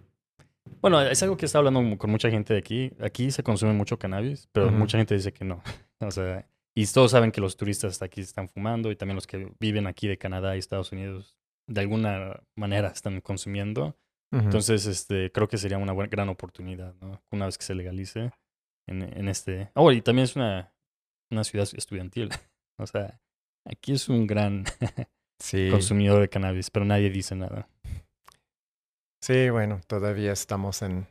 Bueno, 0.81 1.01
es 1.01 1.21
algo 1.21 1.35
que 1.35 1.45
está 1.45 1.57
hablando 1.57 1.97
con 1.97 2.09
mucha 2.09 2.29
gente 2.29 2.53
de 2.53 2.59
aquí. 2.59 2.93
Aquí 3.01 3.31
se 3.31 3.43
consume 3.43 3.73
mucho 3.73 3.99
cannabis, 3.99 4.47
pero 4.53 4.71
mucha 4.71 4.97
gente 4.97 5.15
dice 5.15 5.33
que 5.33 5.43
no. 5.45 5.61
O 5.99 6.11
sea, 6.11 6.45
y 6.75 6.85
todos 6.87 7.11
saben 7.11 7.31
que 7.31 7.39
los 7.39 7.55
turistas 7.55 8.01
aquí 8.01 8.19
están 8.19 8.49
fumando 8.49 8.91
y 8.91 8.95
también 8.97 9.15
los 9.15 9.25
que 9.25 9.53
viven 9.59 9.87
aquí 9.87 10.07
de 10.07 10.17
Canadá 10.17 10.55
y 10.55 10.59
Estados 10.59 10.91
Unidos 10.91 11.37
de 11.67 11.79
alguna 11.79 12.41
manera 12.55 12.89
están 12.89 13.21
consumiendo. 13.21 13.95
Entonces, 14.31 14.87
este, 14.87 15.31
creo 15.31 15.47
que 15.47 15.57
sería 15.57 15.77
una 15.77 15.93
buena, 15.93 16.09
gran 16.09 16.27
oportunidad, 16.27 16.95
¿no? 16.99 17.21
Una 17.31 17.45
vez 17.45 17.57
que 17.57 17.63
se 17.63 17.75
legalice 17.75 18.31
en, 18.87 19.01
en 19.01 19.27
este... 19.27 19.71
Oh, 19.75 19.91
y 19.91 20.01
también 20.01 20.25
es 20.25 20.35
una, 20.35 20.73
una 21.31 21.43
ciudad 21.43 21.67
estudiantil. 21.75 22.29
o 22.77 22.87
sea, 22.87 23.19
aquí 23.65 23.93
es 23.93 24.09
un 24.09 24.27
gran 24.27 24.65
sí. 25.39 25.69
consumidor 25.69 26.21
de 26.21 26.29
cannabis, 26.29 26.69
pero 26.69 26.85
nadie 26.85 27.09
dice 27.09 27.35
nada. 27.35 27.67
Sí, 29.21 29.49
bueno, 29.49 29.79
todavía 29.87 30.33
estamos 30.33 30.81
en, 30.81 31.07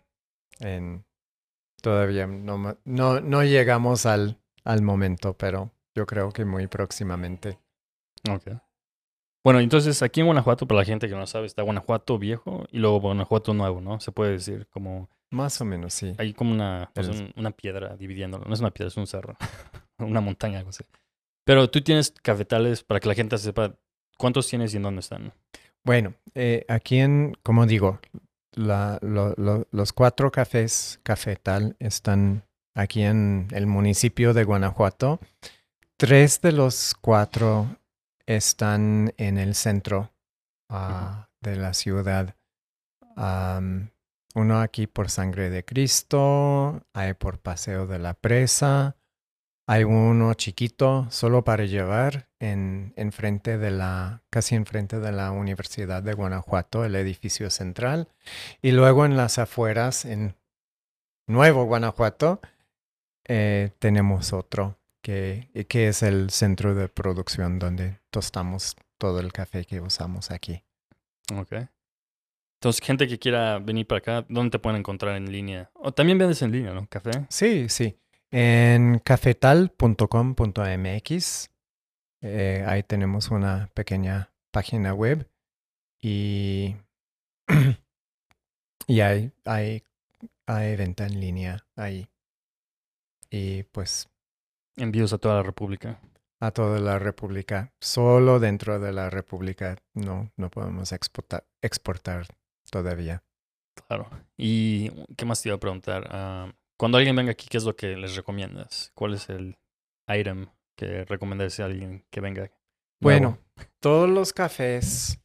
en 0.61 1.05
todavía 1.81 2.27
no, 2.27 2.79
no, 2.85 3.21
no 3.21 3.43
llegamos 3.43 4.07
al, 4.07 4.39
al 4.65 4.83
momento, 4.83 5.35
pero 5.37 5.71
yo 5.95 6.07
creo 6.07 6.31
que 6.31 6.45
muy 6.45 6.67
próximamente. 6.67 7.59
Ok. 8.31 8.51
Bueno, 9.45 9.59
entonces 9.59 10.03
aquí 10.03 10.21
en 10.21 10.27
Guanajuato, 10.27 10.67
para 10.67 10.81
la 10.81 10.85
gente 10.85 11.09
que 11.09 11.17
no 11.17 11.27
sabe, 11.27 11.47
está 11.47 11.63
Guanajuato 11.63 12.19
viejo 12.19 12.65
y 12.71 12.79
luego 12.79 13.01
Guanajuato 13.01 13.55
nuevo, 13.55 13.81
¿no? 13.81 13.99
Se 14.01 14.13
puede 14.13 14.33
decir 14.33 14.69
como... 14.69 15.09
Más 15.33 15.61
o 15.61 15.65
menos, 15.65 15.93
sí. 15.95 16.15
Hay 16.19 16.33
como 16.35 16.53
una, 16.53 16.91
pues, 16.95 17.09
un- 17.09 17.33
una 17.37 17.51
piedra 17.51 17.97
dividiéndolo. 17.97 18.45
No 18.45 18.55
es 18.55 18.61
una 18.61 18.71
piedra, 18.71 18.89
es 18.89 18.97
un 18.97 19.07
cerro. 19.07 19.35
una 19.99 20.21
montaña, 20.21 20.59
algo 20.59 20.71
así. 20.71 20.85
Pero 21.45 21.69
tú 21.71 21.81
tienes 21.83 22.13
cafetales 22.23 22.85
para 22.85 23.01
que 23.01 23.09
la 23.09 23.15
gente 23.15 23.37
sepa 23.39 23.75
cuántos 24.19 24.47
tienes 24.49 24.73
y 24.73 24.77
en 24.77 24.85
dónde 24.85 25.01
están. 25.01 25.33
Bueno, 25.85 26.15
eh, 26.35 26.65
aquí 26.69 26.99
en, 26.99 27.37
como 27.43 27.67
digo, 27.67 27.99
la, 28.53 28.99
lo- 29.03 29.35
lo- 29.37 29.67
los 29.73 29.93
cuatro 29.93 30.31
cafés 30.31 31.01
cafetal 31.03 31.75
están 31.81 32.45
aquí 32.75 33.03
en 33.03 33.49
el 33.53 33.67
municipio 33.67 34.35
de 34.35 34.45
Guanajuato. 34.45 35.19
Tres 35.97 36.41
de 36.41 36.53
los 36.53 36.95
cuatro 37.01 37.77
están 38.27 39.13
en 39.17 39.39
el 39.39 39.55
centro 39.55 40.13
ah, 40.69 41.29
de 41.41 41.57
la 41.57 41.75
ciudad. 41.75 42.35
Uno 44.35 44.61
aquí 44.61 44.87
por 44.87 45.11
Sangre 45.11 45.51
de 45.51 45.65
Cristo, 45.65 46.85
hay 46.93 47.15
por 47.15 47.39
Paseo 47.39 47.87
de 47.87 47.99
la 47.99 48.15
Presa, 48.15 48.97
hay 49.67 49.85
uno 49.85 50.35
chiquito 50.35 51.07
solo 51.11 51.45
para 51.45 51.65
llevar 51.65 52.29
en 52.41 52.93
enfrente 52.97 53.59
de 53.59 53.71
la 53.71 54.23
casi 54.31 54.55
enfrente 54.55 54.99
de 54.99 55.13
la 55.13 55.31
Universidad 55.31 56.03
de 56.03 56.15
Guanajuato, 56.15 56.85
el 56.85 56.97
edificio 56.97 57.51
central, 57.51 58.09
y 58.61 58.73
luego 58.73 59.07
en 59.07 59.17
las 59.17 59.39
afueras 59.39 60.05
en 60.05 60.37
Nuevo 61.27 61.65
Guanajuato 61.65 62.41
eh, 63.25 63.71
tenemos 63.79 64.33
otro 64.33 64.79
que, 65.01 65.49
que 65.69 65.89
es 65.89 66.03
el 66.03 66.31
centro 66.31 66.75
de 66.75 66.89
producción 66.89 67.59
donde 67.59 68.01
tostamos 68.11 68.77
todo 68.99 69.21
el 69.21 69.33
café 69.33 69.65
que 69.65 69.81
usamos 69.81 70.31
aquí. 70.31 70.65
Ok. 71.35 71.69
Entonces, 72.63 72.81
gente 72.81 73.09
que 73.09 73.19
quiera 73.19 73.59
venir 73.59 73.89
para 73.89 73.99
acá, 73.99 74.25
¿dónde 74.29 74.53
te 74.53 74.61
pueden 74.61 74.79
encontrar 74.79 75.17
en 75.17 75.33
línea? 75.33 75.69
O 75.75 75.91
también 75.91 76.17
vendes 76.17 76.43
en 76.43 76.53
línea, 76.53 76.73
¿no? 76.73 76.87
Café. 76.87 77.11
Sí, 77.29 77.69
sí. 77.69 77.99
En 78.31 79.01
cafetal.com.mx. 79.01 81.51
eh, 82.21 82.65
ahí 82.65 82.85
tenemos 82.85 83.33
una 83.33 83.69
pequeña 83.75 84.31
página 84.53 84.95
web 84.95 85.29
y, 86.01 86.77
y 88.87 89.01
hay, 89.01 89.33
hay, 89.45 89.83
hay 90.47 90.77
venta 90.77 91.07
en 91.07 91.19
línea 91.19 91.67
ahí. 91.75 92.07
Y 93.29 93.65
pues 93.65 94.09
Envíos 94.77 95.13
a 95.13 95.19
toda 95.19 95.35
la 95.35 95.43
República. 95.43 95.99
a 96.39 96.53
toda 96.53 96.79
la 96.79 97.01
República. 97.01 97.73
Solo 97.81 98.39
dentro 98.39 98.79
de 98.79 98.93
la 98.93 99.11
República 99.11 99.79
no, 99.95 100.31
no 100.37 100.49
podemos 100.49 100.93
exportar, 100.93 101.45
exportar 101.61 102.29
todavía. 102.73 103.23
Claro. 103.87 104.09
¿Y 104.37 104.91
qué 105.17 105.25
más 105.25 105.43
te 105.43 105.49
iba 105.51 105.57
a 105.57 105.61
preguntar? 105.61 106.09
Ah, 106.11 106.53
cuando 106.79 106.99
alguien 106.99 107.15
venga 107.15 107.33
aquí, 107.33 107.47
¿qué 107.49 107.59
es 107.59 107.65
lo 107.65 107.77
que 107.77 107.97
les 107.97 108.17
recomiendas? 108.17 108.91
¿Cuál 108.95 109.15
es 109.15 109.29
el 109.29 109.57
item 110.09 110.47
que 110.77 111.05
recomendarías 111.05 111.61
a 111.61 111.67
alguien 111.67 112.05
que 112.11 112.21
venga? 112.21 112.41
nuevo? 112.43 112.59
Bueno, 113.01 113.39
todos 113.81 114.09
los 114.09 114.33
cafés 114.33 115.21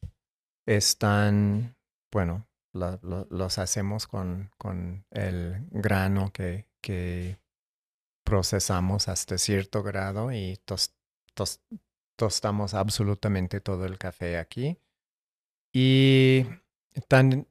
están, 0.66 1.76
bueno, 2.12 2.46
lo- 2.74 2.98
lo- 3.02 3.26
los 3.30 3.58
hacemos 3.58 4.06
con, 4.06 4.50
con 4.58 5.04
el 5.10 5.66
grano 5.70 6.32
que, 6.32 6.66
que 6.82 7.38
procesamos 8.24 9.08
hasta 9.08 9.38
cierto 9.38 9.82
grado 9.82 10.32
y 10.32 10.58
tos- 10.66 10.94
tos- 11.34 11.62
tostamos 12.18 12.74
absolutamente 12.74 13.60
todo 13.60 13.84
el 13.86 13.96
café 13.98 14.38
aquí. 14.38 14.78
Y 15.74 16.44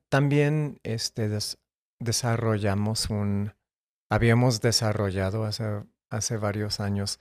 también 0.09 0.79
este, 0.83 1.29
des- 1.29 1.57
desarrollamos 1.99 3.09
un, 3.09 3.53
habíamos 4.09 4.61
desarrollado 4.61 5.43
hace, 5.45 5.83
hace 6.09 6.37
varios 6.37 6.79
años 6.79 7.19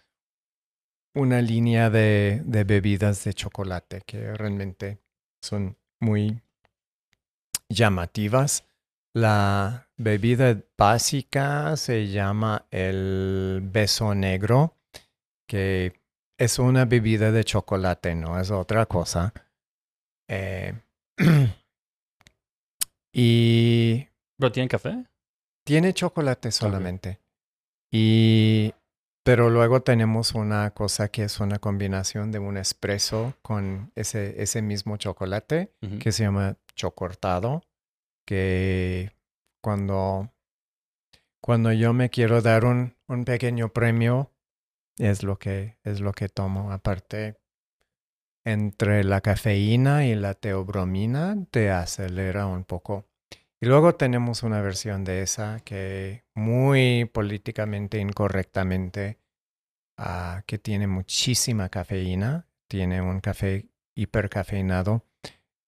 una 1.15 1.41
línea 1.41 1.89
de, 1.89 2.43
de 2.45 2.65
bebidas 2.65 3.25
de 3.25 3.33
chocolate 3.33 4.03
que 4.05 4.35
realmente 4.35 4.99
son 5.41 5.79
muy 6.01 6.43
llamativas. 7.69 8.65
La 9.15 9.89
bebida 9.97 10.63
básica 10.77 11.77
se 11.77 12.09
llama 12.09 12.67
el 12.71 13.61
beso 13.63 14.15
negro, 14.15 14.77
que 15.49 16.03
es 16.39 16.59
una 16.59 16.85
bebida 16.85 17.33
de 17.33 17.45
chocolate, 17.45 18.15
no 18.15 18.39
es 18.39 18.51
otra 18.51 18.85
cosa. 18.85 19.33
Eh, 20.29 20.75
y 23.19 24.09
¿Pero 24.39 24.53
tienen 24.53 24.69
café? 24.69 25.07
tiene 25.65 25.95
chocolate 25.95 26.53
solamente. 26.53 27.19
Y 27.91 28.75
pero 29.25 29.49
luego 29.49 29.81
tenemos 29.81 30.35
una 30.35 30.71
cosa 30.73 31.09
que 31.09 31.25
es 31.25 31.41
una 31.41 31.59
combinación 31.59 32.31
de 32.31 32.39
un 32.39 32.59
espresso 32.59 33.35
con 33.41 33.91
ese, 33.95 34.41
ese 34.43 34.61
mismo 34.61 34.99
chocolate 34.99 35.73
que 35.99 36.13
se 36.13 36.25
llama 36.25 36.59
chocortado, 36.75 37.63
que 38.27 39.11
cuando, 39.63 40.31
cuando 41.41 41.73
yo 41.73 41.95
me 41.95 42.11
quiero 42.11 42.43
dar 42.43 42.67
un, 42.67 42.97
un 43.09 43.25
pequeño 43.25 43.71
premio, 43.73 44.31
es 44.99 45.23
lo 45.23 45.39
que, 45.39 45.79
es 45.83 46.01
lo 46.01 46.13
que 46.13 46.29
tomo. 46.29 46.71
Aparte, 46.71 47.37
entre 48.47 49.03
la 49.03 49.21
cafeína 49.21 50.07
y 50.07 50.15
la 50.15 50.35
teobromina 50.35 51.37
te 51.51 51.71
acelera 51.71 52.47
un 52.47 52.63
poco. 52.63 53.05
Y 53.61 53.67
luego 53.67 53.97
tenemos 53.97 54.45
una 54.45 54.61
versión 54.61 55.03
de 55.03 55.23
esa 55.23 55.61
que 55.65 56.23
muy 56.35 57.07
políticamente 57.07 57.99
incorrectamente, 57.99 59.19
ah, 59.99 60.45
que 60.47 60.59
tiene 60.59 60.87
muchísima 60.87 61.69
cafeína, 61.71 62.47
tiene 62.69 63.03
un 63.03 63.21
café 63.21 63.67
hipercafeinado. 63.97 65.05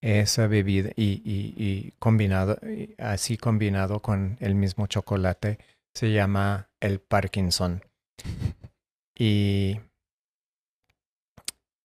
Esa 0.00 0.46
bebida 0.46 0.90
y, 0.94 1.20
y, 1.24 1.54
y 1.56 1.92
combinado, 1.98 2.58
y 2.62 2.94
así 2.98 3.36
combinado 3.36 4.00
con 4.00 4.36
el 4.38 4.54
mismo 4.54 4.86
chocolate, 4.86 5.58
se 5.92 6.12
llama 6.12 6.70
el 6.80 7.00
Parkinson. 7.00 7.82
Y, 9.20 9.80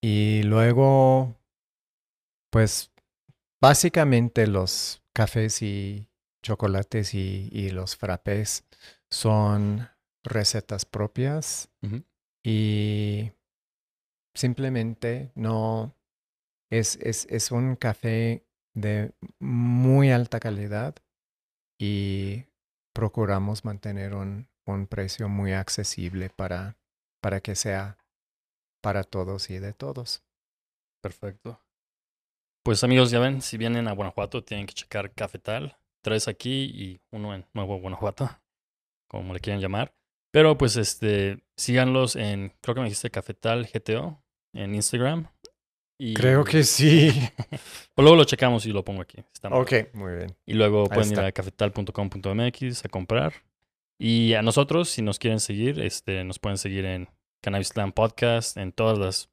y 0.04 0.44
luego, 0.44 1.34
pues 2.52 2.92
básicamente 3.62 4.48
los 4.48 5.02
cafés 5.14 5.62
y, 5.62 6.10
chocolates 6.44 7.14
y, 7.14 7.48
y 7.54 7.70
los 7.70 7.96
frappés 7.96 8.66
son 9.10 9.88
recetas 10.26 10.84
propias 10.84 11.70
y 12.44 13.32
simplemente 14.36 15.32
no 15.36 15.96
es, 16.70 16.98
es, 16.98 17.26
es 17.30 17.52
un 17.52 17.78
café 17.78 18.46
de 18.76 19.14
muy 19.40 20.12
alta 20.12 20.42
calidad 20.42 20.96
y 21.80 22.44
procuramos 22.94 23.64
mantener 23.64 24.16
un, 24.16 24.50
un 24.66 24.88
precio 24.88 25.30
muy 25.30 25.54
accesible 25.54 26.30
para, 26.30 26.76
para 27.22 27.40
que 27.40 27.56
sea 27.56 27.98
para 28.84 29.04
todos 29.06 29.50
y 29.50 29.60
de 29.60 29.74
todos. 29.74 30.24
Perfecto. 31.02 31.60
Pues 32.64 32.84
amigos, 32.84 33.12
ya 33.12 33.20
ven, 33.20 33.42
si 33.42 33.58
vienen 33.58 33.88
a 33.88 33.94
Guanajuato 33.94 34.44
tienen 34.44 34.68
que 34.68 34.74
checar 34.74 35.12
Cafetal. 35.14 35.78
Tres 36.02 36.28
aquí 36.28 36.66
y 36.66 37.00
uno 37.12 37.34
en 37.34 37.46
Nuevo 37.54 37.80
Guanajuato, 37.80 38.30
como 39.08 39.34
le 39.34 39.40
quieran 39.40 39.62
llamar. 39.62 39.96
Pero 40.32 40.58
pues 40.58 40.76
este, 40.76 41.42
síganlos 41.56 42.18
en, 42.18 42.54
creo 42.62 42.76
que 42.76 42.82
me 42.82 42.88
dijiste 42.88 43.10
Cafetal 43.10 43.70
GTO 43.74 44.22
en 44.54 44.76
Instagram. 44.76 45.28
Y, 45.98 46.16
Creo 46.16 46.44
que 46.44 46.64
sí. 46.64 47.12
O 47.96 48.02
luego 48.02 48.18
lo 48.18 48.26
checamos 48.26 48.66
y 48.66 48.74
lo 48.74 48.84
pongo 48.84 49.02
aquí. 49.02 49.24
Está 49.34 49.48
ok, 49.50 49.94
muy 49.94 50.16
bien. 50.16 50.36
Y 50.46 50.54
luego 50.54 50.84
Ahí 50.84 50.96
pueden 50.96 51.14
ir 51.14 51.20
a 51.20 51.32
cafetal.com.mx 51.32 52.84
a 52.84 52.90
comprar. 52.90 53.34
Y 53.98 54.34
a 54.34 54.42
nosotros, 54.42 54.90
si 54.90 55.02
nos 55.02 55.20
quieren 55.20 55.40
seguir, 55.40 55.80
este, 55.80 56.24
nos 56.26 56.40
pueden 56.40 56.58
seguir 56.58 56.84
en 56.84 57.08
Cannabis 57.44 57.68
Slam 57.68 57.92
Podcast, 57.92 58.58
en 58.58 58.72
todas 58.72 58.98
las 58.98 59.30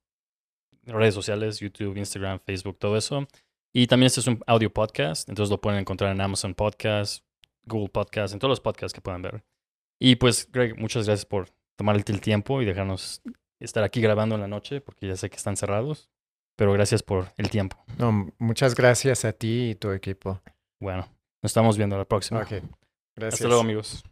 redes 0.84 1.14
sociales, 1.14 1.60
YouTube, 1.60 1.96
Instagram, 1.96 2.40
Facebook, 2.40 2.78
todo 2.78 2.96
eso. 2.96 3.26
Y 3.72 3.86
también 3.86 4.08
este 4.08 4.20
es 4.20 4.26
un 4.26 4.42
audio 4.46 4.72
podcast, 4.72 5.28
entonces 5.28 5.50
lo 5.50 5.60
pueden 5.60 5.78
encontrar 5.78 6.10
en 6.10 6.20
Amazon 6.20 6.54
Podcast, 6.54 7.24
Google 7.64 7.88
Podcast, 7.88 8.34
en 8.34 8.40
todos 8.40 8.50
los 8.50 8.60
podcasts 8.60 8.92
que 8.92 9.00
puedan 9.00 9.22
ver. 9.22 9.44
Y 10.00 10.16
pues, 10.16 10.50
Greg, 10.50 10.76
muchas 10.76 11.06
gracias 11.06 11.24
por 11.24 11.50
tomarte 11.76 12.10
el 12.10 12.20
tiempo 12.20 12.60
y 12.60 12.64
dejarnos 12.64 13.22
estar 13.60 13.84
aquí 13.84 14.00
grabando 14.00 14.34
en 14.34 14.40
la 14.40 14.48
noche, 14.48 14.80
porque 14.80 15.06
ya 15.06 15.16
sé 15.16 15.30
que 15.30 15.36
están 15.36 15.56
cerrados. 15.56 16.10
Pero 16.56 16.72
gracias 16.72 17.02
por 17.02 17.32
el 17.36 17.48
tiempo. 17.48 17.76
No, 17.96 18.32
muchas 18.38 18.74
gracias 18.74 19.24
a 19.24 19.32
ti 19.32 19.70
y 19.70 19.74
tu 19.76 19.92
equipo. 19.92 20.42
Bueno, 20.80 21.08
nos 21.42 21.50
estamos 21.50 21.76
viendo 21.76 21.96
la 21.96 22.04
próxima. 22.04 22.40
Ok, 22.40 22.50
gracias. 23.16 23.34
Hasta 23.34 23.46
luego, 23.46 23.62
amigos. 23.62 24.02